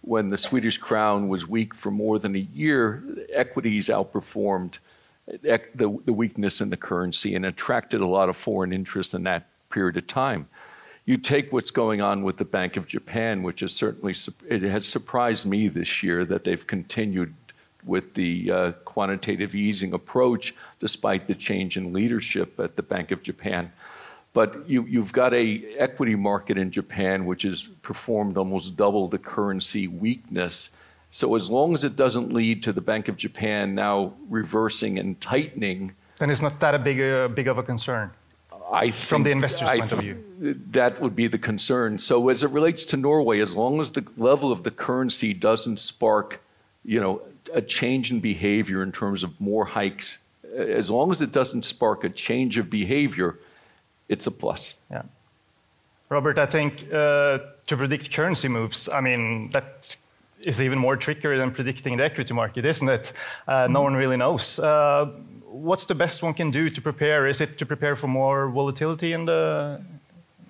when 0.00 0.30
the 0.30 0.38
Swedish 0.38 0.78
crown 0.78 1.28
was 1.28 1.46
weak 1.46 1.76
for 1.76 1.92
more 1.92 2.18
than 2.18 2.34
a 2.34 2.40
year, 2.40 3.04
equities 3.32 3.88
outperformed 3.88 4.80
the, 5.26 5.60
the 6.04 6.12
weakness 6.12 6.60
in 6.60 6.70
the 6.70 6.76
currency 6.76 7.34
and 7.34 7.44
attracted 7.46 8.00
a 8.00 8.06
lot 8.06 8.28
of 8.28 8.36
foreign 8.36 8.72
interest 8.72 9.14
in 9.14 9.24
that 9.24 9.48
period 9.70 9.96
of 9.96 10.06
time. 10.06 10.48
You 11.04 11.16
take 11.16 11.52
what's 11.52 11.70
going 11.70 12.00
on 12.00 12.22
with 12.24 12.36
the 12.36 12.44
Bank 12.44 12.76
of 12.76 12.86
Japan, 12.86 13.42
which 13.42 13.62
is 13.62 13.72
certainly, 13.72 14.14
it 14.48 14.62
has 14.62 14.86
surprised 14.86 15.46
me 15.46 15.68
this 15.68 16.02
year 16.02 16.24
that 16.24 16.44
they've 16.44 16.66
continued 16.66 17.34
with 17.84 18.14
the 18.14 18.50
uh, 18.50 18.72
quantitative 18.84 19.54
easing 19.54 19.92
approach, 19.92 20.54
despite 20.80 21.28
the 21.28 21.34
change 21.34 21.76
in 21.76 21.92
leadership 21.92 22.58
at 22.58 22.74
the 22.74 22.82
Bank 22.82 23.12
of 23.12 23.22
Japan. 23.22 23.72
But 24.32 24.68
you, 24.68 24.82
you've 24.82 25.12
got 25.12 25.32
a 25.32 25.76
equity 25.78 26.16
market 26.16 26.58
in 26.58 26.70
Japan 26.70 27.24
which 27.24 27.42
has 27.42 27.68
performed 27.82 28.36
almost 28.36 28.76
double 28.76 29.08
the 29.08 29.18
currency 29.18 29.86
weakness. 29.86 30.70
So 31.16 31.34
as 31.34 31.50
long 31.50 31.72
as 31.72 31.82
it 31.82 31.96
doesn't 31.96 32.34
lead 32.34 32.62
to 32.64 32.74
the 32.74 32.82
Bank 32.82 33.08
of 33.08 33.16
Japan 33.16 33.74
now 33.74 34.12
reversing 34.28 34.98
and 34.98 35.18
tightening, 35.18 35.94
then 36.18 36.28
it's 36.28 36.42
not 36.42 36.60
that 36.60 36.74
a 36.74 36.78
big, 36.78 37.00
uh, 37.00 37.28
big 37.28 37.48
of 37.48 37.56
a 37.56 37.62
concern. 37.62 38.10
I 38.70 38.90
from 38.90 39.22
the 39.22 39.30
investor's 39.30 39.66
I, 39.66 39.78
point 39.78 39.92
of 39.92 40.00
view. 40.00 40.60
That 40.72 41.00
would 41.00 41.16
be 41.16 41.26
the 41.26 41.38
concern. 41.38 41.98
So 41.98 42.28
as 42.28 42.42
it 42.42 42.50
relates 42.50 42.84
to 42.90 42.98
Norway, 42.98 43.40
as 43.40 43.56
long 43.56 43.80
as 43.80 43.92
the 43.92 44.04
level 44.18 44.52
of 44.52 44.62
the 44.62 44.70
currency 44.70 45.32
doesn't 45.32 45.78
spark, 45.78 46.42
you 46.84 47.00
know, 47.00 47.22
a 47.54 47.62
change 47.62 48.10
in 48.10 48.20
behavior 48.20 48.82
in 48.82 48.92
terms 48.92 49.24
of 49.24 49.40
more 49.40 49.64
hikes, 49.64 50.18
as 50.54 50.90
long 50.90 51.10
as 51.10 51.22
it 51.22 51.32
doesn't 51.32 51.64
spark 51.64 52.04
a 52.04 52.10
change 52.10 52.58
of 52.58 52.68
behavior, 52.68 53.38
it's 54.10 54.26
a 54.26 54.30
plus. 54.30 54.74
Yeah. 54.90 55.04
Robert, 56.10 56.38
I 56.38 56.44
think 56.44 56.92
uh, 56.92 57.38
to 57.68 57.76
predict 57.78 58.12
currency 58.12 58.48
moves, 58.48 58.90
I 58.90 59.00
mean, 59.00 59.50
that 59.52 59.96
is 60.40 60.60
even 60.60 60.78
more 60.78 60.96
trickier 60.96 61.36
than 61.38 61.50
predicting 61.50 61.96
the 61.96 62.04
equity 62.04 62.34
market, 62.34 62.64
isn't 62.64 62.88
it? 62.88 63.12
Uh. 63.48 63.66
No 63.70 63.82
one 63.82 63.94
really 63.94 64.16
knows. 64.16 64.58
Uh, 64.58 65.06
what's 65.44 65.86
the 65.86 65.94
best 65.94 66.22
one 66.22 66.34
can 66.34 66.50
do 66.50 66.70
to 66.70 66.80
prepare? 66.80 67.26
Is 67.26 67.40
it 67.40 67.58
to 67.58 67.66
prepare 67.66 67.96
for 67.96 68.08
more 68.08 68.48
volatility 68.48 69.12
in 69.12 69.24
the 69.24 69.80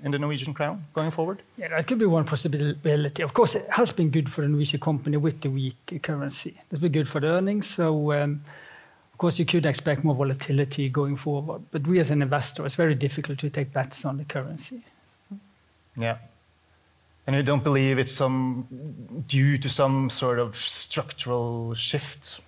in 0.05 0.12
the 0.12 0.19
Norwegian 0.19 0.55
crown 0.55 0.85
going 0.93 1.11
forward? 1.11 1.38
Yeah, 1.57 1.69
that 1.69 1.87
could 1.87 1.99
be 1.99 2.07
one 2.07 2.25
possibility. 2.25 3.23
Of 3.23 3.33
course, 3.33 3.55
it 3.55 3.66
has 3.71 3.93
been 3.93 4.11
good 4.11 4.31
for 4.31 4.43
the 4.43 4.49
Norwegian 4.49 4.81
company 4.81 5.16
with 5.16 5.40
the 5.40 5.50
weak 5.50 6.00
currency. 6.02 6.55
It's 6.71 6.81
been 6.81 6.93
good 6.93 7.09
for 7.09 7.21
the 7.21 7.28
earnings. 7.28 7.66
So, 7.66 8.12
um, 8.12 8.43
of 9.12 9.19
course, 9.19 9.38
you 9.38 9.47
could 9.47 9.66
expect 9.66 10.05
more 10.05 10.14
volatility 10.14 10.88
going 10.88 11.16
forward. 11.16 11.62
But 11.71 11.87
we 11.87 11.99
as 12.00 12.11
an 12.11 12.23
investor, 12.23 12.66
it's 12.66 12.76
very 12.76 12.95
difficult 12.95 13.38
to 13.38 13.50
take 13.50 13.73
bets 13.73 14.05
on 14.05 14.19
the 14.19 14.25
currency. 14.25 14.83
Yeah. 15.97 16.19
And 17.26 17.35
you 17.35 17.43
don't 17.43 17.64
believe 17.64 17.99
it's 17.99 18.12
some 18.12 18.69
due 19.26 19.59
to 19.59 19.68
some 19.68 20.11
sort 20.11 20.38
of 20.38 20.56
structural 20.56 21.75
shift 21.75 22.40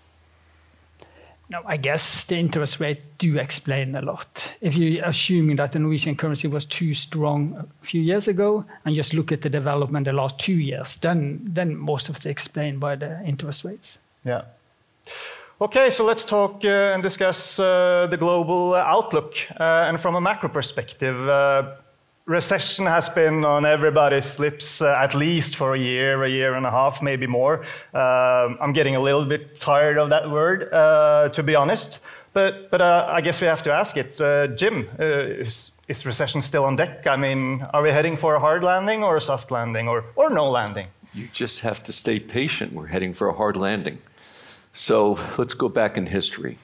no, 1.50 1.62
I 1.64 1.78
guess 1.78 2.24
the 2.24 2.36
interest 2.36 2.78
rate 2.78 3.00
do 3.16 3.38
explain 3.38 3.94
a 3.94 4.02
lot. 4.02 4.52
If 4.60 4.76
you're 4.76 5.02
assuming 5.04 5.56
that 5.56 5.72
the 5.72 5.78
Norwegian 5.78 6.14
currency 6.14 6.46
was 6.46 6.66
too 6.66 6.92
strong 6.94 7.66
a 7.82 7.86
few 7.86 8.02
years 8.02 8.28
ago 8.28 8.66
and 8.84 8.94
just 8.94 9.14
look 9.14 9.32
at 9.32 9.40
the 9.40 9.48
development 9.48 10.04
the 10.04 10.12
last 10.12 10.38
two 10.38 10.52
years, 10.52 10.96
then, 10.96 11.40
then 11.42 11.74
most 11.74 12.10
of 12.10 12.16
it 12.16 12.26
explained 12.26 12.80
by 12.80 12.96
the 12.96 13.24
interest 13.24 13.64
rates. 13.64 13.98
Yeah. 14.24 14.42
Okay, 15.60 15.88
so 15.88 16.04
let's 16.04 16.22
talk 16.22 16.64
uh, 16.64 16.92
and 16.92 17.02
discuss 17.02 17.58
uh, 17.58 18.06
the 18.10 18.16
global 18.18 18.74
outlook. 18.74 19.34
Uh, 19.58 19.86
and 19.88 19.98
from 19.98 20.16
a 20.16 20.20
macro 20.20 20.50
perspective, 20.50 21.16
uh, 21.28 21.76
recession 22.28 22.84
has 22.84 23.08
been 23.08 23.44
on 23.44 23.64
everybody's 23.64 24.38
lips 24.38 24.82
uh, 24.82 24.94
at 25.02 25.14
least 25.14 25.56
for 25.56 25.74
a 25.74 25.78
year, 25.78 26.22
a 26.22 26.28
year 26.28 26.54
and 26.54 26.66
a 26.66 26.70
half, 26.70 27.02
maybe 27.02 27.26
more. 27.26 27.60
Um, 27.94 28.58
I'm 28.60 28.72
getting 28.74 28.96
a 28.96 29.00
little 29.00 29.24
bit 29.24 29.58
tired 29.58 29.96
of 29.96 30.10
that 30.10 30.30
word, 30.30 30.72
uh, 30.72 31.30
to 31.30 31.42
be 31.42 31.54
honest. 31.56 32.00
But, 32.34 32.70
but 32.70 32.82
uh, 32.82 33.08
I 33.10 33.22
guess 33.22 33.40
we 33.40 33.46
have 33.46 33.62
to 33.62 33.72
ask 33.72 33.96
it. 33.96 34.20
Uh, 34.20 34.48
Jim, 34.48 34.88
uh, 35.00 35.04
is, 35.04 35.72
is, 35.88 36.04
recession 36.04 36.42
still 36.42 36.64
on 36.64 36.76
deck? 36.76 37.06
I 37.06 37.16
mean, 37.16 37.66
are 37.72 37.82
we 37.82 37.90
heading 37.90 38.16
for 38.16 38.34
a 38.34 38.40
hard 38.40 38.62
landing 38.62 39.02
or 39.02 39.16
a 39.16 39.20
soft 39.20 39.50
landing 39.50 39.88
or, 39.88 40.04
or 40.14 40.28
no 40.28 40.50
landing? 40.50 40.86
You 41.14 41.28
just 41.32 41.60
have 41.60 41.82
to 41.84 41.92
stay 41.92 42.20
patient. 42.20 42.74
We're 42.74 42.86
heading 42.86 43.14
for 43.14 43.28
a 43.28 43.32
hard 43.32 43.56
landing. 43.56 43.98
So 44.74 45.18
let's 45.38 45.54
go 45.54 45.70
back 45.70 45.96
in 45.96 46.06
history. 46.06 46.58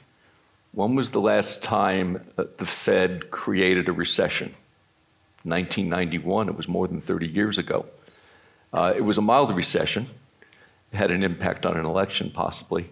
When 0.72 0.94
was 0.94 1.10
the 1.10 1.20
last 1.20 1.62
time 1.62 2.20
the 2.36 2.66
Fed 2.66 3.30
created 3.30 3.88
a 3.88 3.92
recession? 3.92 4.54
1991. 5.44 6.48
It 6.48 6.56
was 6.56 6.68
more 6.68 6.88
than 6.88 7.00
30 7.00 7.26
years 7.26 7.58
ago. 7.58 7.86
Uh, 8.72 8.92
it 8.96 9.02
was 9.02 9.18
a 9.18 9.22
mild 9.22 9.54
recession. 9.54 10.06
It 10.92 10.96
had 10.96 11.10
an 11.10 11.22
impact 11.22 11.64
on 11.64 11.76
an 11.76 11.84
election, 11.84 12.30
possibly. 12.30 12.90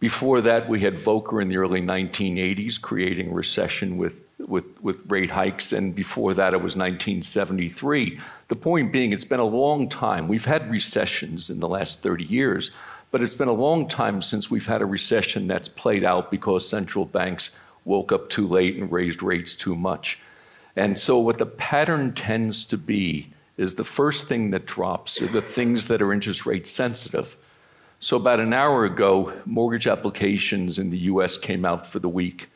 Before 0.00 0.40
that, 0.40 0.68
we 0.68 0.80
had 0.80 0.94
Volcker 0.94 1.42
in 1.42 1.48
the 1.48 1.58
early 1.58 1.82
1980s 1.82 2.80
creating 2.80 3.34
recession 3.34 3.98
with, 3.98 4.22
with, 4.38 4.64
with 4.82 5.02
rate 5.10 5.30
hikes, 5.30 5.72
and 5.72 5.94
before 5.94 6.32
that, 6.34 6.54
it 6.54 6.62
was 6.62 6.74
1973. 6.74 8.18
The 8.48 8.56
point 8.56 8.92
being, 8.92 9.12
it's 9.12 9.26
been 9.26 9.40
a 9.40 9.44
long 9.44 9.90
time. 9.90 10.26
We've 10.26 10.46
had 10.46 10.70
recessions 10.70 11.50
in 11.50 11.60
the 11.60 11.68
last 11.68 12.02
30 12.02 12.24
years, 12.24 12.70
but 13.10 13.20
it's 13.20 13.34
been 13.34 13.48
a 13.48 13.52
long 13.52 13.86
time 13.88 14.22
since 14.22 14.50
we've 14.50 14.66
had 14.66 14.80
a 14.80 14.86
recession 14.86 15.46
that's 15.46 15.68
played 15.68 16.02
out 16.02 16.30
because 16.30 16.66
central 16.66 17.04
banks 17.04 17.60
woke 17.84 18.10
up 18.10 18.30
too 18.30 18.48
late 18.48 18.76
and 18.76 18.90
raised 18.90 19.22
rates 19.22 19.54
too 19.54 19.76
much. 19.76 20.18
And 20.76 20.98
so, 20.98 21.18
what 21.18 21.38
the 21.38 21.46
pattern 21.46 22.12
tends 22.12 22.64
to 22.66 22.78
be 22.78 23.32
is 23.56 23.74
the 23.74 23.84
first 23.84 24.26
thing 24.28 24.50
that 24.50 24.66
drops 24.66 25.20
are 25.20 25.26
the 25.26 25.42
things 25.42 25.88
that 25.88 26.00
are 26.00 26.12
interest 26.12 26.46
rate 26.46 26.66
sensitive. 26.66 27.36
So, 27.98 28.16
about 28.16 28.40
an 28.40 28.52
hour 28.52 28.84
ago, 28.84 29.32
mortgage 29.44 29.86
applications 29.86 30.78
in 30.78 30.90
the 30.90 30.98
US 30.98 31.36
came 31.36 31.64
out 31.64 31.86
for 31.86 31.98
the 31.98 32.08
week. 32.08 32.48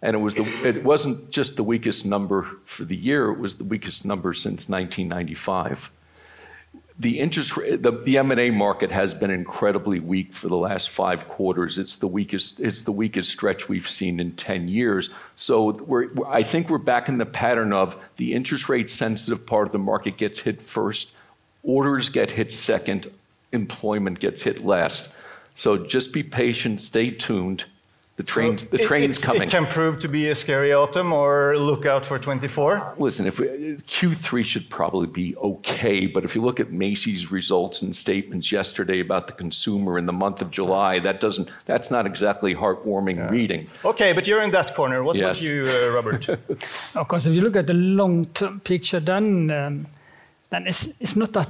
And 0.00 0.14
it, 0.14 0.20
was 0.20 0.36
the, 0.36 0.44
it 0.64 0.84
wasn't 0.84 1.30
just 1.30 1.56
the 1.56 1.64
weakest 1.64 2.06
number 2.06 2.44
for 2.64 2.84
the 2.84 2.96
year, 2.96 3.30
it 3.30 3.38
was 3.38 3.56
the 3.56 3.64
weakest 3.64 4.04
number 4.04 4.32
since 4.32 4.68
1995 4.68 5.90
the 7.00 7.20
interest 7.20 7.54
the, 7.54 8.02
the 8.04 8.18
M&A 8.18 8.50
market 8.50 8.90
has 8.90 9.14
been 9.14 9.30
incredibly 9.30 10.00
weak 10.00 10.32
for 10.32 10.48
the 10.48 10.56
last 10.56 10.90
five 10.90 11.28
quarters. 11.28 11.78
It's 11.78 11.96
the 11.96 12.08
weakest 12.08 12.58
it's 12.58 12.82
the 12.82 12.92
weakest 12.92 13.30
stretch 13.30 13.68
we've 13.68 13.88
seen 13.88 14.18
in 14.18 14.32
10 14.32 14.66
years. 14.68 15.10
So 15.36 15.72
we're, 15.72 16.08
I 16.26 16.42
think 16.42 16.68
we're 16.68 16.78
back 16.78 17.08
in 17.08 17.18
the 17.18 17.26
pattern 17.26 17.72
of 17.72 17.96
the 18.16 18.34
interest 18.34 18.68
rate 18.68 18.90
sensitive 18.90 19.46
part 19.46 19.68
of 19.68 19.72
the 19.72 19.78
market 19.78 20.16
gets 20.16 20.40
hit 20.40 20.60
first, 20.60 21.14
orders 21.62 22.08
get 22.08 22.32
hit 22.32 22.50
second, 22.50 23.06
employment 23.52 24.18
gets 24.18 24.42
hit 24.42 24.64
last. 24.64 25.12
So 25.54 25.76
just 25.76 26.12
be 26.12 26.22
patient, 26.22 26.80
stay 26.80 27.10
tuned, 27.10 27.64
The 28.18 28.24
train's, 28.24 28.62
So 28.62 28.68
the 28.70 28.82
it- 28.82 28.86
train's 28.86 29.18
it, 29.18 29.22
coming. 29.22 29.42
It 29.44 29.50
can 29.50 29.64
prove 29.66 30.00
to 30.00 30.08
be 30.08 30.28
a 30.30 30.34
scary 30.34 30.72
autumn 30.74 31.12
or 31.12 31.56
look 31.56 31.86
out 31.86 32.04
for 32.04 32.18
24. 32.18 32.94
Listen, 32.98 33.26
if 33.28 33.38
we, 33.38 33.46
Q3 33.46 34.44
should 34.44 34.68
probably 34.68 35.06
be 35.06 35.36
okay, 35.36 36.06
but 36.06 36.24
if 36.24 36.34
you 36.34 36.42
look 36.42 36.58
at 36.58 36.72
Macy's 36.72 37.30
results 37.30 37.80
and 37.82 37.94
statements 37.94 38.50
yesterday 38.50 38.98
about 38.98 39.28
the 39.28 39.32
consumer 39.34 39.98
in 39.98 40.06
the 40.06 40.12
month 40.12 40.42
of 40.42 40.50
July, 40.50 40.98
that 40.98 41.20
doesn't, 41.20 41.48
that's 41.66 41.92
not 41.92 42.06
exactly 42.06 42.56
heartwarming 42.56 43.30
reading. 43.30 43.68
Okay, 43.84 44.12
but 44.12 44.26
you're 44.26 44.42
in 44.42 44.50
that 44.50 44.74
corner. 44.74 45.04
What 45.04 45.14
Yes. 45.16 45.40
about 45.40 45.50
you, 45.54 45.68
uh, 45.68 45.94
Robert? 45.94 46.28
Of 46.96 47.06
course, 47.06 47.24
if 47.26 47.32
you 47.34 47.40
look 47.40 47.54
at 47.54 47.68
the 47.68 47.74
long-term 47.74 48.60
picture, 48.60 48.98
then 49.00 49.50
um, 49.52 49.86
then 50.50 50.66
it's 50.66 50.88
it's 50.98 51.14
not 51.14 51.32
that 51.34 51.48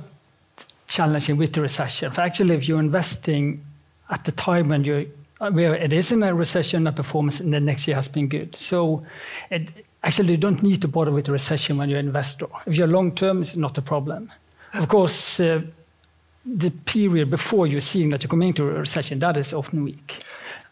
challenging 0.87 1.39
with 1.39 1.53
the 1.55 1.63
recession. 1.63 2.13
For 2.13 2.21
actually, 2.21 2.55
if 2.57 2.69
you're 2.69 2.79
investing 2.81 3.65
at 4.11 4.25
the 4.25 4.33
time 4.33 4.69
when 4.69 4.85
you 4.85 4.95
where 4.95 5.07
it 5.41 5.93
is 5.93 6.13
in 6.13 6.23
a 6.23 6.35
recession, 6.35 6.85
the 6.85 6.93
performance 6.93 7.41
in 7.41 7.51
the 7.51 7.61
next 7.61 7.87
year 7.87 7.97
has 7.97 8.09
been 8.09 8.29
good. 8.29 8.57
So, 8.57 9.05
actually, 10.03 10.33
you 10.33 10.37
don't 10.37 10.63
need 10.63 10.83
to 10.83 10.89
bother 10.89 11.11
with 11.11 11.27
the 11.27 11.33
recession 11.33 11.77
when 11.79 11.89
you're 11.89 11.99
an 11.99 12.07
investor. 12.07 12.47
If 12.67 12.77
you're 12.77 12.89
long-term, 12.89 13.43
it's 13.43 13.57
not 13.57 13.79
a 13.79 13.83
problem. 13.83 14.31
Of 14.75 14.89
course. 14.89 15.41
Uh, 15.41 15.63
the 16.49 16.71
period 16.71 17.31
before 17.31 17.67
you're 17.67 17.81
seeing 17.81 18.11
that 18.11 18.23
you're 18.23 18.31
coming 18.31 18.49
into 18.49 18.67
a 18.67 18.81
recession, 18.81 19.19
that 19.19 19.37
is 19.37 19.53
often 19.53 19.85
weak. 19.85 20.17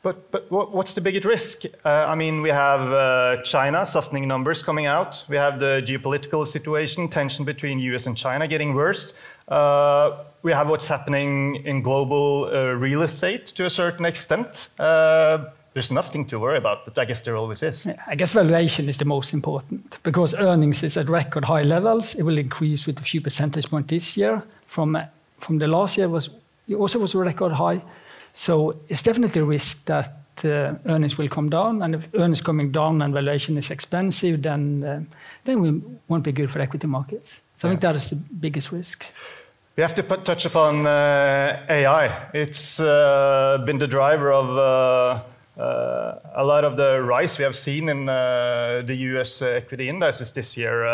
But, 0.06 0.30
but 0.30 0.52
what's 0.52 0.92
the 0.92 1.00
biggest 1.00 1.24
risk? 1.24 1.64
Uh, 1.84 1.88
I 1.88 2.14
mean, 2.14 2.40
we 2.40 2.50
have 2.50 2.92
uh, 2.92 3.42
China 3.42 3.84
softening 3.84 4.28
numbers 4.28 4.62
coming 4.62 4.86
out. 4.86 5.24
We 5.28 5.36
have 5.36 5.58
the 5.58 5.82
geopolitical 5.84 6.46
situation, 6.46 7.08
tension 7.08 7.44
between 7.44 7.80
US 7.80 8.06
and 8.06 8.16
China 8.16 8.46
getting 8.46 8.76
worse. 8.76 9.14
Uh, 9.48 10.16
we 10.44 10.52
have 10.52 10.68
what's 10.68 10.86
happening 10.86 11.56
in 11.66 11.82
global 11.82 12.48
uh, 12.52 12.74
real 12.74 13.02
estate 13.02 13.46
to 13.56 13.64
a 13.64 13.70
certain 13.70 14.04
extent. 14.04 14.68
Uh, 14.78 15.46
there's 15.72 15.90
nothing 15.90 16.24
to 16.26 16.38
worry 16.38 16.58
about, 16.58 16.84
but 16.84 16.96
I 16.96 17.04
guess 17.04 17.22
there 17.22 17.34
always 17.34 17.64
is. 17.64 17.88
I 18.06 18.14
guess 18.14 18.30
valuation 18.30 18.88
is 18.88 18.98
the 18.98 19.04
most 19.04 19.34
important 19.34 19.98
because 20.04 20.34
earnings 20.34 20.84
is 20.84 20.96
at 20.96 21.08
record 21.08 21.44
high 21.44 21.64
levels. 21.64 22.14
It 22.14 22.22
will 22.22 22.38
increase 22.38 22.86
with 22.86 23.00
a 23.00 23.02
few 23.02 23.20
percentage 23.20 23.68
points 23.68 23.90
this 23.90 24.16
year. 24.16 24.44
From 24.68 24.96
from 25.40 25.58
the 25.58 25.66
last 25.66 25.98
year 25.98 26.08
was 26.08 26.30
it 26.68 26.76
also 26.76 27.00
was 27.00 27.14
a 27.14 27.18
record 27.18 27.52
high. 27.52 27.82
So 28.36 28.76
it's 28.88 29.00
definitely 29.00 29.40
a 29.40 29.44
risk 29.44 29.86
that 29.86 30.12
uh, 30.44 30.74
earnings 30.84 31.16
will 31.16 31.28
come 31.28 31.48
down. 31.48 31.82
And 31.82 31.94
if 31.94 32.14
earnings 32.14 32.42
coming 32.42 32.70
down 32.70 33.00
and 33.00 33.14
valuation 33.14 33.56
is 33.56 33.70
expensive, 33.70 34.42
then 34.42 34.84
uh, 34.84 35.00
then 35.44 35.62
we 35.62 35.80
won't 36.08 36.22
be 36.22 36.32
good 36.32 36.50
for 36.50 36.60
equity 36.60 36.86
markets. 36.86 37.40
So 37.56 37.66
I 37.66 37.70
think 37.70 37.80
that 37.80 37.96
is 37.96 38.10
the 38.10 38.16
biggest 38.16 38.72
risk. 38.72 39.06
We 39.76 39.82
have 39.82 39.94
to 39.94 40.02
touch 40.02 40.44
upon 40.44 40.86
uh, 40.86 41.64
AI. 41.70 42.28
It's 42.34 42.76
been 42.76 43.78
the 43.78 43.88
driver 43.88 44.32
of 44.32 44.48
a 45.56 46.44
lot 46.44 46.64
of 46.64 46.76
the 46.76 47.00
rise 47.02 47.38
we 47.38 47.44
have 47.44 47.56
seen 47.56 47.88
in 47.88 48.04
the 48.06 48.96
US 49.16 49.40
equity 49.40 49.88
indices 49.88 50.32
this 50.32 50.58
year. 50.58 50.84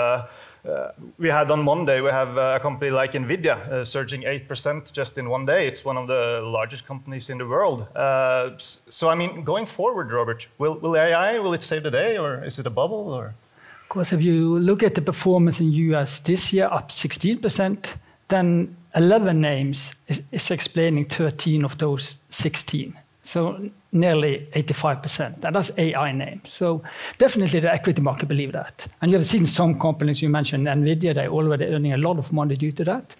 Uh, 0.65 0.71
uh, 0.73 0.93
we 1.19 1.29
had 1.29 1.51
on 1.51 1.63
Monday, 1.63 2.01
we 2.01 2.11
have 2.11 2.37
a 2.37 2.59
company 2.61 2.91
like 2.91 3.13
Nvidia 3.13 3.57
uh, 3.69 3.85
surging 3.85 4.23
8% 4.23 4.93
just 4.93 5.19
in 5.19 5.29
one 5.29 5.45
day. 5.47 5.69
It's 5.69 5.85
one 5.85 5.97
of 5.97 6.07
the 6.07 6.41
largest 6.45 6.87
companies 6.87 7.31
in 7.31 7.39
the 7.39 7.47
world. 7.47 7.87
Uh, 7.97 8.51
so, 8.59 9.09
I 9.09 9.15
mean, 9.15 9.45
going 9.45 9.67
forward, 9.67 10.13
Robert, 10.13 10.47
will, 10.59 10.97
AI, 10.97 11.39
will 11.39 11.55
it 11.55 11.63
save 11.63 11.83
the 11.83 11.91
day 11.91 12.19
or 12.19 12.45
is 12.45 12.59
it 12.59 12.67
a 12.67 12.71
bubble? 12.71 13.13
Or? 13.13 13.35
Of 13.83 13.89
course, 13.89 14.13
if 14.13 14.23
you 14.23 14.59
look 14.59 14.83
at 14.83 14.95
the 14.95 15.03
performance 15.03 15.61
in 15.61 15.73
US 15.73 16.21
this 16.21 16.53
year, 16.53 16.67
up 16.67 16.91
16%, 16.91 17.95
then 18.29 18.77
11 18.95 19.41
names 19.41 19.95
is, 20.09 20.23
is 20.31 20.51
explaining 20.51 21.07
13 21.07 21.65
of 21.65 21.79
those 21.79 22.19
16. 22.31 22.99
So 23.23 23.71
nearly 23.93 24.49
85%. 24.55 25.45
And 25.45 25.55
that's 25.55 25.71
AI 25.77 26.13
names. 26.13 26.53
So 26.53 26.83
definitely 27.19 27.61
the 27.61 27.73
equity 27.73 28.01
market 28.03 28.27
believe 28.27 28.53
that. 28.53 28.87
And 29.01 29.11
you 29.11 29.19
have 29.19 29.27
seen 29.27 29.47
some 29.47 29.79
companies, 29.79 30.23
you 30.23 30.29
mentioned 30.31 30.67
NVIDIA, 30.67 31.15
they're 31.15 31.29
already 31.29 31.67
earning 31.67 31.93
a 31.93 31.99
lot 31.99 32.19
of 32.19 32.33
money 32.33 32.57
due 32.57 32.73
to 32.73 32.85
that. 32.85 33.15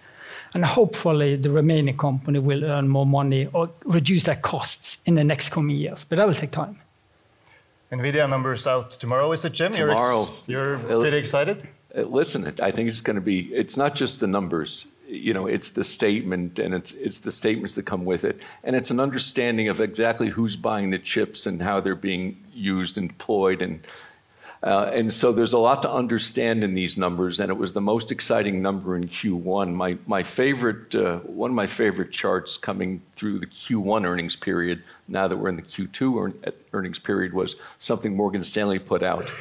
And 0.55 0.65
hopefully 0.65 1.35
the 1.35 1.49
remaining 1.49 1.97
company 1.97 2.39
will 2.39 2.63
earn 2.63 2.87
more 2.87 3.05
money 3.05 3.47
or 3.53 3.69
reduce 3.85 4.23
their 4.23 4.35
costs 4.35 4.97
in 5.05 5.15
the 5.15 5.23
next 5.23 5.49
coming 5.49 5.75
years. 5.77 6.03
But 6.03 6.17
that 6.17 6.27
will 6.27 6.33
take 6.35 6.51
time. 6.51 6.79
Nvidia 7.91 8.27
numbers 8.27 8.65
out 8.65 8.91
tomorrow, 8.91 9.31
is 9.31 9.45
it, 9.45 9.53
Jim? 9.53 9.73
You're 9.73 9.91
ex- 9.91 10.01
Tomorrow. 10.01 10.29
You're, 10.47 10.75
Uh, 10.77 10.99
pretty 10.99 11.17
excited? 11.17 11.67
Listen, 11.95 12.51
I 12.61 12.71
think 12.71 12.89
it's 12.89 13.01
going 13.01 13.15
to 13.17 13.21
be, 13.21 13.41
it's 13.53 13.77
not 13.77 13.93
just 13.93 14.19
the 14.19 14.25
numbers, 14.27 14.87
you 15.13 15.33
know, 15.33 15.45
it's 15.45 15.69
the 15.69 15.83
statement 15.83 16.59
and 16.59 16.73
it's, 16.73 16.91
it's 16.93 17.19
the 17.19 17.31
statements 17.31 17.75
that 17.75 17.85
come 17.85 18.05
with 18.05 18.23
it. 18.23 18.41
And 18.63 18.75
it's 18.75 18.91
an 18.91 18.99
understanding 18.99 19.69
of 19.69 19.79
exactly 19.79 20.29
who's 20.29 20.55
buying 20.55 20.89
the 20.89 20.99
chips 20.99 21.45
and 21.45 21.61
how 21.61 21.79
they're 21.79 21.95
being 21.95 22.43
used 22.53 22.97
and 22.97 23.09
deployed. 23.09 23.61
And, 23.61 23.81
uh, 24.63 24.91
and 24.93 25.13
so 25.13 25.31
there's 25.31 25.53
a 25.53 25.59
lot 25.59 25.81
to 25.83 25.91
understand 25.91 26.63
in 26.63 26.73
these 26.73 26.97
numbers. 26.97 27.39
And 27.39 27.49
it 27.49 27.57
was 27.57 27.73
the 27.73 27.81
most 27.81 28.11
exciting 28.11 28.61
number 28.61 28.95
in 28.95 29.05
Q1. 29.05 29.73
My, 29.73 29.97
my 30.07 30.23
favorite, 30.23 30.95
uh, 30.95 31.19
one 31.19 31.51
of 31.51 31.55
my 31.55 31.67
favorite 31.67 32.11
charts 32.11 32.57
coming 32.57 33.01
through 33.15 33.39
the 33.39 33.47
Q1 33.47 34.05
earnings 34.05 34.35
period, 34.35 34.83
now 35.07 35.27
that 35.27 35.37
we're 35.37 35.49
in 35.49 35.57
the 35.57 35.61
Q2 35.61 36.23
earn, 36.23 36.53
earnings 36.73 36.99
period, 36.99 37.33
was 37.33 37.55
something 37.77 38.15
Morgan 38.15 38.43
Stanley 38.43 38.79
put 38.79 39.03
out. 39.03 39.31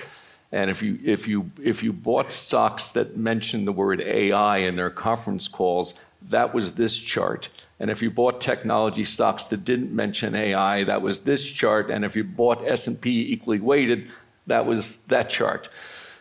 And 0.52 0.70
if 0.70 0.82
you, 0.82 0.98
if, 1.02 1.26
you, 1.26 1.50
if 1.62 1.82
you 1.82 1.92
bought 1.92 2.30
stocks 2.30 2.90
that 2.92 3.16
mentioned 3.16 3.66
the 3.66 3.72
word 3.72 4.02
AI 4.02 4.58
in 4.58 4.76
their 4.76 4.90
conference 4.90 5.48
calls, 5.48 5.94
that 6.28 6.54
was 6.54 6.72
this 6.72 6.96
chart. 6.96 7.48
And 7.80 7.90
if 7.90 8.02
you 8.02 8.10
bought 8.10 8.40
technology 8.40 9.04
stocks 9.04 9.46
that 9.46 9.64
didn't 9.64 9.92
mention 9.92 10.34
AI, 10.34 10.84
that 10.84 11.02
was 11.02 11.20
this 11.20 11.50
chart. 11.50 11.90
And 11.90 12.04
if 12.04 12.14
you 12.14 12.22
bought 12.22 12.66
S&P 12.66 13.32
equally 13.32 13.60
weighted, 13.60 14.10
that 14.46 14.66
was 14.66 14.96
that 15.08 15.30
chart. 15.30 15.68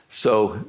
So 0.08 0.50
uh, 0.50 0.60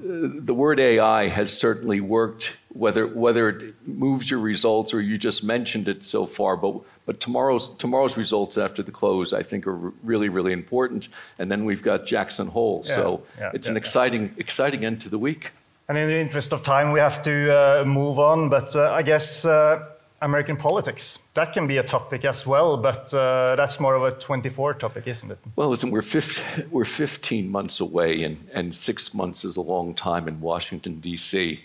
the 0.41 0.55
word 0.55 0.79
AI 0.79 1.29
has 1.29 1.57
certainly 1.57 2.01
worked, 2.01 2.57
whether, 2.69 3.07
whether 3.07 3.49
it 3.49 3.75
moves 3.87 4.31
your 4.31 4.41
results 4.41 4.93
or 4.93 5.01
you 5.01 5.19
just 5.19 5.43
mentioned 5.43 5.89
it 5.89 6.03
so 6.03 6.27
far. 6.27 6.57
But, 6.57 6.81
but 7.07 7.21
tomorrow's, 7.21 7.71
tomorrow's 7.77 8.17
results 8.17 8.57
after 8.57 8.83
the 8.83 8.93
close, 8.93 9.33
I 9.33 9.43
think, 9.43 9.67
are 9.67 9.93
really, 10.03 10.29
really 10.29 10.53
important. 10.53 11.09
And 11.39 11.51
then 11.51 11.65
we've 11.65 11.83
got 11.83 12.07
Jackson 12.07 12.47
Hole. 12.47 12.83
Yeah, 12.87 12.95
so 12.95 13.23
yeah, 13.39 13.51
it's 13.55 13.67
yeah, 13.67 13.73
an 13.73 13.77
exciting, 13.77 14.35
exciting 14.37 14.85
end 14.85 15.01
to 15.03 15.09
the 15.09 15.19
week. 15.19 15.51
And 15.89 15.99
in 15.99 16.09
the 16.09 16.19
interest 16.19 16.53
of 16.53 16.63
time, 16.63 16.93
we 16.93 17.01
have 17.01 17.23
to 17.25 17.81
uh, 17.81 17.85
move 17.85 18.19
on. 18.19 18.49
But 18.49 18.75
uh, 18.77 18.93
I 18.93 19.03
guess 19.03 19.45
uh, 19.45 19.89
American 20.23 20.57
politics, 20.57 21.19
that 21.35 21.53
can 21.53 21.67
be 21.67 21.79
a 21.79 21.83
topic 21.83 22.25
as 22.25 22.47
well. 22.47 22.77
But 22.77 23.13
uh, 23.13 23.57
that's 23.57 23.81
more 23.81 23.97
of 23.97 24.05
a 24.05 24.13
24 24.13 24.75
topic, 24.75 25.09
isn't 25.09 25.31
it? 25.31 25.39
Well, 25.57 25.69
listen, 25.69 25.91
we're, 25.91 26.03
15, 26.03 26.71
we're 26.71 26.85
15 26.85 27.51
months 27.51 27.81
away, 27.81 28.23
and, 28.23 28.37
and 28.55 28.73
six 28.73 29.13
months 29.13 29.45
is 29.45 29.57
a 29.57 29.61
long 29.61 29.95
time 29.95 30.29
in 30.29 30.41
Washington, 30.41 31.01
D.C. 31.01 31.65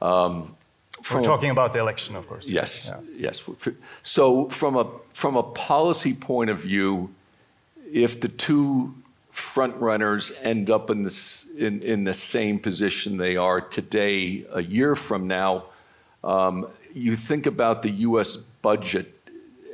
Um, 0.00 0.56
We're 1.12 1.22
talking 1.22 1.50
about 1.50 1.72
the 1.72 1.78
election, 1.78 2.16
of 2.16 2.28
course. 2.28 2.48
Yes, 2.48 2.90
Yeah. 2.90 3.28
yes. 3.30 3.42
So 4.02 4.48
from 4.48 4.76
a, 4.76 4.86
from 5.12 5.36
a 5.36 5.42
policy 5.42 6.14
point 6.14 6.50
of 6.50 6.58
view, 6.60 7.10
if 7.92 8.20
the 8.20 8.28
two 8.28 8.94
front 9.30 9.76
runners 9.76 10.32
end 10.42 10.70
up 10.70 10.90
in, 10.90 11.04
this, 11.04 11.54
in, 11.56 11.80
in 11.82 12.04
the 12.04 12.14
same 12.14 12.58
position 12.58 13.16
they 13.16 13.36
are 13.36 13.60
today, 13.60 14.44
a 14.52 14.62
year 14.62 14.96
from 14.96 15.26
now, 15.26 15.64
um, 16.24 16.66
you 16.92 17.16
think 17.16 17.46
about 17.46 17.82
the 17.82 17.90
U.S. 17.90 18.36
budget, 18.36 19.14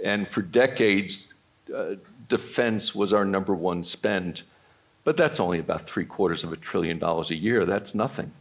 and 0.05 0.29
for 0.29 0.43
decades, 0.43 1.33
uh, 1.75 1.95
defense 2.29 2.95
was 2.95 3.13
our 3.13 3.25
number 3.25 3.55
one 3.55 3.83
spend. 3.83 4.43
But 5.05 5.17
that's 5.17 5.41
only 5.41 5.59
about 5.59 5.87
three 5.89 6.05
quarters 6.05 6.45
of 6.45 6.53
a 6.53 6.57
trillion 6.57 6.99
dollars 6.99 7.31
a 7.31 7.37
year. 7.37 7.65
That's 7.65 7.95
nothing. 7.95 8.33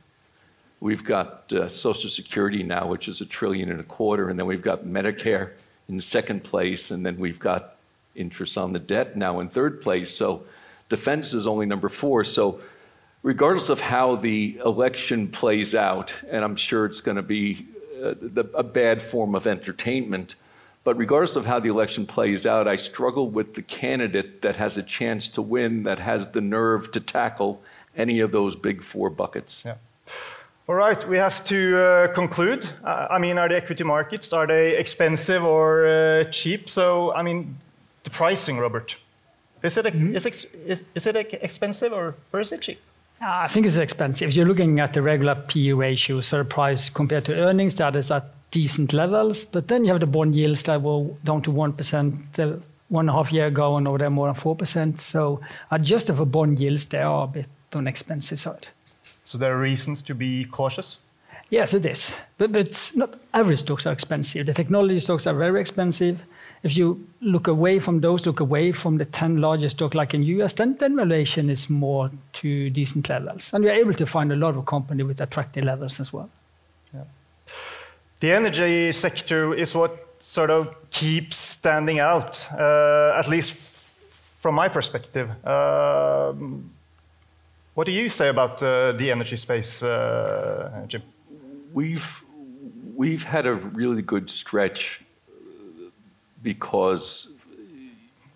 We've 0.84 1.06
got 1.06 1.54
uh, 1.54 1.69
Social 1.69 2.10
Security 2.10 2.62
now, 2.62 2.88
which 2.88 3.08
is 3.08 3.22
a 3.22 3.26
trillion 3.26 3.72
and 3.72 3.80
a 3.80 3.84
quarter, 3.84 4.28
and 4.28 4.38
then 4.38 4.46
we've 4.46 4.62
got 4.62 4.84
Medicare 4.84 5.54
in 5.88 5.98
second 6.02 6.43
place, 6.43 6.91
and 6.91 7.06
then 7.06 7.17
we've 7.17 7.39
got 7.39 7.78
interest 8.15 8.58
on 8.58 8.74
the 8.74 8.80
debt 8.80 9.15
now 9.15 9.39
in 9.39 9.48
third 9.48 9.82
place. 9.82 10.13
So 10.13 10.43
defense 10.89 11.34
is 11.34 11.48
only 11.48 11.65
number 11.65 11.88
four. 11.88 12.26
So 12.26 12.60
regardless 13.22 13.69
of 13.69 13.80
how 13.80 14.17
the 14.17 14.60
election 14.65 15.30
plays 15.30 15.74
out, 15.74 16.13
and 16.30 16.43
I'm 16.43 16.58
sure 16.58 16.86
it's 16.86 17.00
going 17.00 17.15
to 17.15 17.22
be 17.22 17.65
uh, 18.04 18.15
the, 18.22 18.46
a 18.54 18.63
bad 18.63 19.02
form 19.02 19.36
of 19.36 19.48
entertainment, 19.48 20.36
but 20.84 20.98
regardless 20.98 21.38
of 21.38 21.46
how 21.46 21.62
the 21.62 21.69
election 21.69 22.06
plays 22.06 22.46
out, 22.46 22.67
I 22.67 22.76
struggle 22.76 23.30
with 23.30 23.54
the 23.54 23.62
candidate 23.62 24.41
that 24.41 24.58
has 24.58 24.78
a 24.78 24.84
chance 24.84 25.30
to 25.30 25.41
win, 25.41 25.84
that 25.84 26.00
has 26.00 26.32
the 26.32 26.41
nerve 26.41 26.91
to 26.91 27.00
tackle 27.00 27.62
any 27.96 28.19
of 28.19 28.34
those 28.34 28.58
big 28.58 28.84
four 28.84 29.10
buckets. 29.10 29.63
Yeah. 29.65 29.76
All 30.69 30.76
right, 30.76 31.08
we 31.10 31.17
have 31.17 31.43
to 31.45 31.78
uh, 31.78 32.13
conclude. 32.13 32.69
Uh, 32.86 33.08
I 33.10 33.19
mean, 33.19 33.38
are 33.38 33.49
the 33.49 33.58
equity 33.58 33.84
markets, 33.84 34.32
are 34.32 34.47
they 34.47 34.78
expensive 34.78 35.43
or 35.43 35.86
uh, 35.86 36.23
cheap? 36.32 36.69
So, 36.69 37.13
I 37.13 37.21
mean, 37.21 37.58
the 38.06 38.10
pricing, 38.10 38.58
Robert, 38.58 38.95
is 39.62 39.78
it, 39.78 39.88
is, 39.88 40.26
ex- 40.26 40.45
is, 40.45 40.84
is 40.95 41.06
it 41.06 41.17
expensive 41.17 41.91
or, 41.91 42.15
or 42.32 42.39
is 42.39 42.54
it 42.54 42.62
cheap? 42.62 42.80
Uh, 43.21 43.26
I 43.28 43.47
think 43.49 43.65
it's 43.65 43.76
expensive. 43.76 44.30
If 44.30 44.36
you're 44.36 44.45
looking 44.45 44.80
at 44.80 44.93
the 44.93 45.02
regular 45.02 45.36
P 45.36 45.73
ratio, 45.73 46.21
so 46.21 46.38
the 46.38 46.45
price 46.45 46.89
compared 46.89 47.26
to 47.26 47.36
earnings, 47.36 47.76
that 47.76 47.97
is 47.97 48.10
at 48.10 48.23
decent 48.52 48.93
levels. 48.93 49.43
But 49.43 49.67
then 49.67 49.84
you 49.84 49.91
have 49.91 49.99
the 49.99 50.08
bond 50.08 50.34
yields 50.34 50.63
that 50.63 50.82
were 50.82 51.10
down 51.26 51.41
to 51.41 51.52
1%, 51.52 52.34
the 52.34 52.62
one 52.88 53.10
and 53.10 53.10
a 53.10 53.13
half 53.13 53.34
year 53.34 53.47
ago, 53.47 53.76
and 53.76 53.84
now 53.84 53.97
they're 53.97 54.10
more 54.10 54.28
than 54.28 54.36
4%. 54.36 55.02
So 55.02 55.41
adjusted 55.71 56.15
for 56.15 56.26
bond 56.26 56.60
yields, 56.60 56.86
they 56.86 57.02
are 57.02 57.26
a 57.26 57.28
bit 57.28 57.47
on 57.73 57.84
the 57.84 57.89
expensive 57.89 58.39
side. 58.39 58.67
So 59.26 59.38
there 59.38 59.56
are 59.56 59.60
reasons 59.60 60.02
to 60.04 60.16
be 60.16 60.46
cautious? 60.46 60.98
Yes, 61.50 61.74
it 61.74 61.86
is. 61.86 62.20
But, 62.38 62.52
but 62.52 62.92
not 62.96 63.16
every 63.34 63.58
stocks 63.58 63.86
are 63.86 63.94
expensive. 63.94 64.46
The 64.46 64.54
technology 64.54 65.00
stocks 65.00 65.28
are 65.28 65.34
very 65.34 65.62
expensive. 65.62 66.24
If 66.64 66.78
you 66.78 67.06
look 67.22 67.48
away 67.48 67.80
from 67.80 68.00
those, 68.00 68.26
look 68.26 68.40
away 68.40 68.72
from 68.72 68.98
the 68.98 69.06
10 69.06 69.38
largest 69.38 69.78
stocks 69.78 69.96
like 69.96 70.14
in 70.14 70.24
US, 70.24 70.54
then, 70.54 70.78
then 70.78 70.96
valuation 70.96 71.50
is 71.50 71.70
more 71.70 72.10
to 72.34 72.70
decent 72.70 73.10
levels. 73.10 73.54
And 73.54 73.64
we 73.64 73.70
are 73.70 73.74
able 73.74 73.94
to 73.94 74.06
find 74.06 74.32
a 74.32 74.36
lot 74.36 74.56
of 74.56 74.66
companies 74.66 75.06
with 75.06 75.22
attractive 75.22 75.66
levels 75.66 76.00
as 76.00 76.12
well. 76.14 76.30
Yeah. 76.94 77.04
The 78.22 78.32
energy 78.32 78.92
sector 78.94 79.54
is 79.54 79.76
what 79.76 80.22
sort 80.24 80.50
of 80.50 80.90
keeps 80.90 81.36
standing 81.36 82.00
out, 82.00 82.48
uh, 82.54 83.14
at 83.18 83.28
least 83.28 83.52
from 83.52 84.56
my 84.56 84.70
perspective. 84.70 85.30
Um, 85.46 86.72
what 87.74 87.86
do 87.86 87.92
you 87.92 88.10
say 88.10 88.30
about 88.30 88.62
uh, 88.62 88.92
the 88.94 89.10
energy 89.12 89.38
space, 89.38 89.82
uh, 89.82 90.86
Jim? 90.88 91.02
We've 91.74 92.24
we've 92.96 93.24
had 93.24 93.48
a 93.48 93.56
really 93.56 94.04
good 94.04 94.30
stretch 94.30 95.02
because 96.44 97.34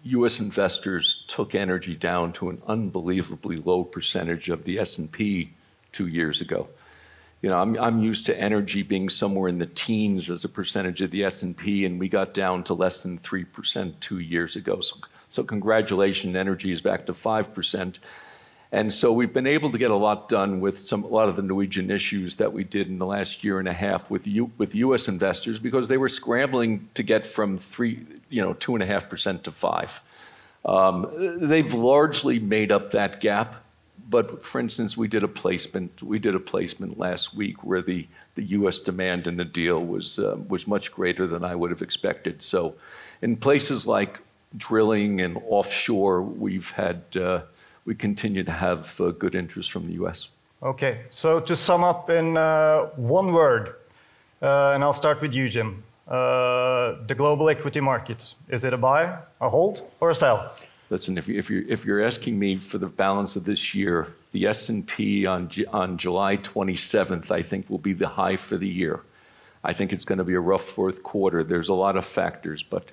U.S. 0.03 0.39
investors 0.39 1.23
took 1.27 1.53
energy 1.53 1.95
down 1.95 2.33
to 2.33 2.49
an 2.49 2.61
unbelievably 2.67 3.57
low 3.57 3.83
percentage 3.83 4.49
of 4.49 4.63
the 4.63 4.79
S&P 4.79 5.51
two 5.91 6.07
years 6.07 6.41
ago. 6.41 6.67
You 7.41 7.49
know, 7.49 7.59
I'm, 7.59 7.77
I'm 7.77 8.01
used 8.01 8.25
to 8.27 8.39
energy 8.39 8.81
being 8.81 9.09
somewhere 9.09 9.49
in 9.49 9.59
the 9.59 9.67
teens 9.67 10.31
as 10.31 10.43
a 10.43 10.49
percentage 10.49 11.01
of 11.01 11.11
the 11.11 11.23
S&P, 11.23 11.85
and 11.85 11.99
we 11.99 12.09
got 12.09 12.33
down 12.33 12.63
to 12.63 12.73
less 12.73 13.03
than 13.03 13.19
3% 13.19 13.93
two 13.99 14.19
years 14.19 14.55
ago. 14.55 14.79
So, 14.79 14.97
so 15.29 15.43
congratulations, 15.43 16.35
energy 16.35 16.71
is 16.71 16.81
back 16.81 17.05
to 17.05 17.13
5%. 17.13 17.99
And 18.71 18.93
so 18.93 19.13
we've 19.13 19.33
been 19.33 19.47
able 19.47 19.71
to 19.71 19.77
get 19.77 19.91
a 19.91 19.95
lot 19.95 20.27
done 20.27 20.59
with 20.59 20.79
some, 20.79 21.03
a 21.03 21.07
lot 21.07 21.29
of 21.29 21.37
the 21.37 21.41
Norwegian 21.41 21.89
issues 21.89 22.35
that 22.35 22.51
we 22.51 22.63
did 22.65 22.87
in 22.87 22.97
the 22.97 23.05
last 23.05 23.43
year 23.43 23.59
and 23.59 23.67
a 23.67 23.73
half 23.73 24.09
with, 24.09 24.27
U, 24.27 24.51
with 24.57 24.75
U.S. 24.75 25.07
investors 25.07 25.59
because 25.59 25.87
they 25.87 25.97
were 25.97 26.09
scrambling 26.09 26.89
to 26.93 27.03
get 27.03 27.25
from 27.25 27.57
three, 27.57 28.05
you 28.29 28.41
know, 28.41 28.53
two 28.53 28.75
and 28.75 28.83
a 28.83 28.85
half 28.85 29.07
percent 29.07 29.45
to 29.45 29.51
five. 29.51 30.01
Um, 30.65 31.07
they've 31.39 31.73
largely 31.73 32.39
made 32.39 32.73
up 32.73 32.91
that 32.91 33.21
gap, 33.21 33.63
but 34.09 34.43
for 34.43 34.59
instance, 34.59 34.97
we 34.97 35.07
did 35.07 35.23
a 35.23 35.27
placement. 35.29 36.03
We 36.03 36.19
did 36.19 36.35
a 36.35 36.39
placement 36.39 36.99
last 36.99 37.33
week 37.33 37.63
where 37.63 37.81
the, 37.81 38.05
the 38.35 38.43
U.S. 38.43 38.79
demand 38.81 39.27
in 39.27 39.37
the 39.37 39.45
deal 39.45 39.79
was 39.83 40.19
uh, 40.19 40.37
was 40.49 40.67
much 40.67 40.91
greater 40.91 41.25
than 41.25 41.45
I 41.45 41.55
would 41.55 41.71
have 41.71 41.81
expected. 41.81 42.41
So, 42.41 42.75
in 43.21 43.37
places 43.37 43.87
like 43.87 44.19
drilling 44.57 45.21
and 45.21 45.37
offshore, 45.47 46.21
we've 46.21 46.71
had. 46.71 47.03
Uh, 47.15 47.41
we 47.87 47.95
continue 47.95 48.43
to 48.43 48.51
have 48.51 48.99
uh, 49.01 49.09
good 49.11 49.33
interest 49.33 49.71
from 49.71 49.87
the 49.87 49.93
US. 49.93 50.27
Okay, 50.61 51.01
so 51.09 51.39
to 51.39 51.55
sum 51.55 51.83
up 51.83 52.09
in 52.09 52.35
uh, 52.35 52.87
one 52.97 53.31
word, 53.31 53.75
uh, 54.41 54.73
and 54.73 54.83
I'll 54.83 54.99
start 55.05 55.21
with 55.21 55.33
you, 55.33 55.49
Jim. 55.49 55.83
Uh, 56.07 56.95
the 57.07 57.15
global 57.15 57.49
equity 57.49 57.79
market, 57.79 58.33
is 58.49 58.63
it 58.63 58.73
a 58.73 58.77
buy, 58.77 59.17
a 59.41 59.49
hold, 59.49 59.89
or 59.99 60.09
a 60.09 60.15
sell? 60.15 60.51
Listen, 60.89 61.17
if, 61.17 61.27
you, 61.27 61.37
if, 61.37 61.49
you're, 61.49 61.63
if 61.67 61.85
you're 61.85 62.03
asking 62.03 62.37
me 62.39 62.55
for 62.55 62.77
the 62.77 62.87
balance 62.87 63.35
of 63.35 63.43
this 63.43 63.73
year, 63.75 64.13
the 64.31 64.47
S&P 64.47 65.25
on, 65.25 65.49
on 65.71 65.97
July 65.97 66.37
27th, 66.37 67.29
I 67.31 67.41
think, 67.41 67.69
will 67.69 67.77
be 67.77 67.93
the 67.93 68.07
high 68.07 68.37
for 68.37 68.57
the 68.57 68.67
year. 68.67 69.01
I 69.63 69.73
think 69.73 69.91
it's 69.91 70.05
going 70.05 70.19
to 70.19 70.23
be 70.23 70.35
a 70.35 70.39
rough 70.39 70.63
fourth 70.63 71.03
quarter. 71.03 71.43
There's 71.43 71.69
a 71.69 71.73
lot 71.73 71.97
of 71.97 72.05
factors, 72.05 72.63
but 72.63 72.85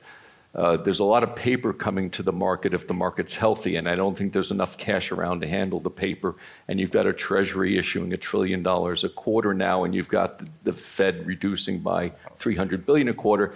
Uh, 0.55 0.77
there's 0.77 1.01
a 1.01 1.05
lot 1.05 1.25
of 1.25 1.35
paper 1.35 1.73
coming 1.73 2.09
to 2.09 2.23
the 2.23 2.33
market 2.33 2.75
if 2.75 2.87
the 2.87 2.95
market's 2.95 3.35
healthy, 3.35 3.75
and 3.77 3.89
I 3.89 3.97
don't 3.97 4.17
think 4.17 4.33
there's 4.33 4.53
enough 4.53 4.79
cash 4.79 5.11
around 5.11 5.41
to 5.41 5.49
handle 5.49 5.81
the 5.81 5.91
paper. 5.91 6.37
And 6.69 6.79
you've 6.79 6.93
got 6.93 7.07
a 7.07 7.13
Treasury 7.13 7.77
issuing 7.77 8.13
a 8.13 8.17
trillion 8.17 8.63
dollars 8.63 9.03
a 9.03 9.09
quarter 9.09 9.53
now, 9.53 9.83
and 9.83 9.95
you've 9.95 10.09
got 10.09 10.39
the, 10.39 10.49
the, 10.63 10.73
Fed 10.73 11.27
reducing 11.27 11.81
by 11.81 12.13
300 12.37 12.87
billion 12.87 13.09
a 13.09 13.15
quarter. 13.15 13.55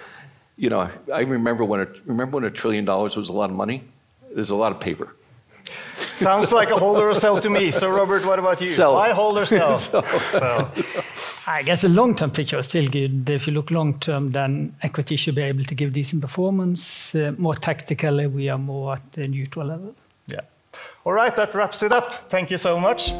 You 0.57 0.71
know, 0.71 0.91
I 1.13 1.21
remember 1.21 1.65
when 1.65 1.81
a, 1.81 1.87
remember 2.05 2.39
when 2.39 2.45
a 2.45 2.51
trillion 2.51 2.85
dollars 2.85 3.17
was 3.17 3.29
a 3.29 3.33
lot 3.33 3.51
of 3.51 3.55
money. 3.55 3.85
There's 4.35 4.51
a 4.51 4.57
lot 4.57 4.73
of 4.73 4.81
paper. 4.81 5.15
Sounds 6.15 6.51
like 6.51 6.71
a 6.71 6.77
hold 6.77 6.99
or 6.99 7.11
a 7.11 7.15
sell 7.15 7.41
to 7.41 7.49
me. 7.49 7.71
So, 7.71 7.89
Robert, 7.89 8.27
what 8.27 8.41
about 8.41 8.61
you? 8.61 8.67
Sell. 8.67 8.95
Buy, 8.95 9.13
hold, 9.13 9.39
or 9.39 9.45
sell? 9.45 9.79
sell. 9.79 10.73
Sell. 11.49 11.59
I 11.59 11.63
guess 11.63 11.81
the 11.81 11.89
long-term 11.89 12.31
picture 12.31 12.59
is 12.59 12.67
still 12.67 12.89
good. 12.89 13.29
If 13.31 13.47
you 13.47 13.53
look 13.53 13.71
long-term, 13.71 14.33
then 14.33 14.75
equity 14.83 15.17
should 15.17 15.35
be 15.35 15.43
able 15.43 15.65
to 15.65 15.75
give 15.75 15.93
decent 15.93 16.23
performance. 16.23 17.15
Uh, 17.15 17.33
more 17.39 17.55
tactically, 17.55 18.27
we 18.27 18.49
are 18.49 18.59
more 18.59 18.95
at 18.95 19.13
the 19.13 19.29
neutral 19.29 19.67
level. 19.67 19.95
Yeah. 20.27 20.41
All 21.05 21.13
right, 21.13 21.35
that 21.37 21.55
wraps 21.55 21.83
it 21.83 21.93
up. 21.93 22.31
Thank 22.31 22.51
you 22.51 22.59
so 22.59 22.79
much. 22.79 23.13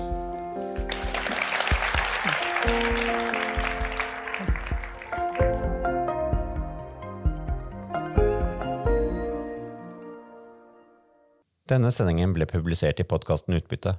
Denne 11.69 11.91
sendingen 11.93 12.33
ble 12.33 12.47
publisert 12.49 12.99
i 12.99 13.05
podkasten 13.05 13.55
Utbytte. 13.55 13.99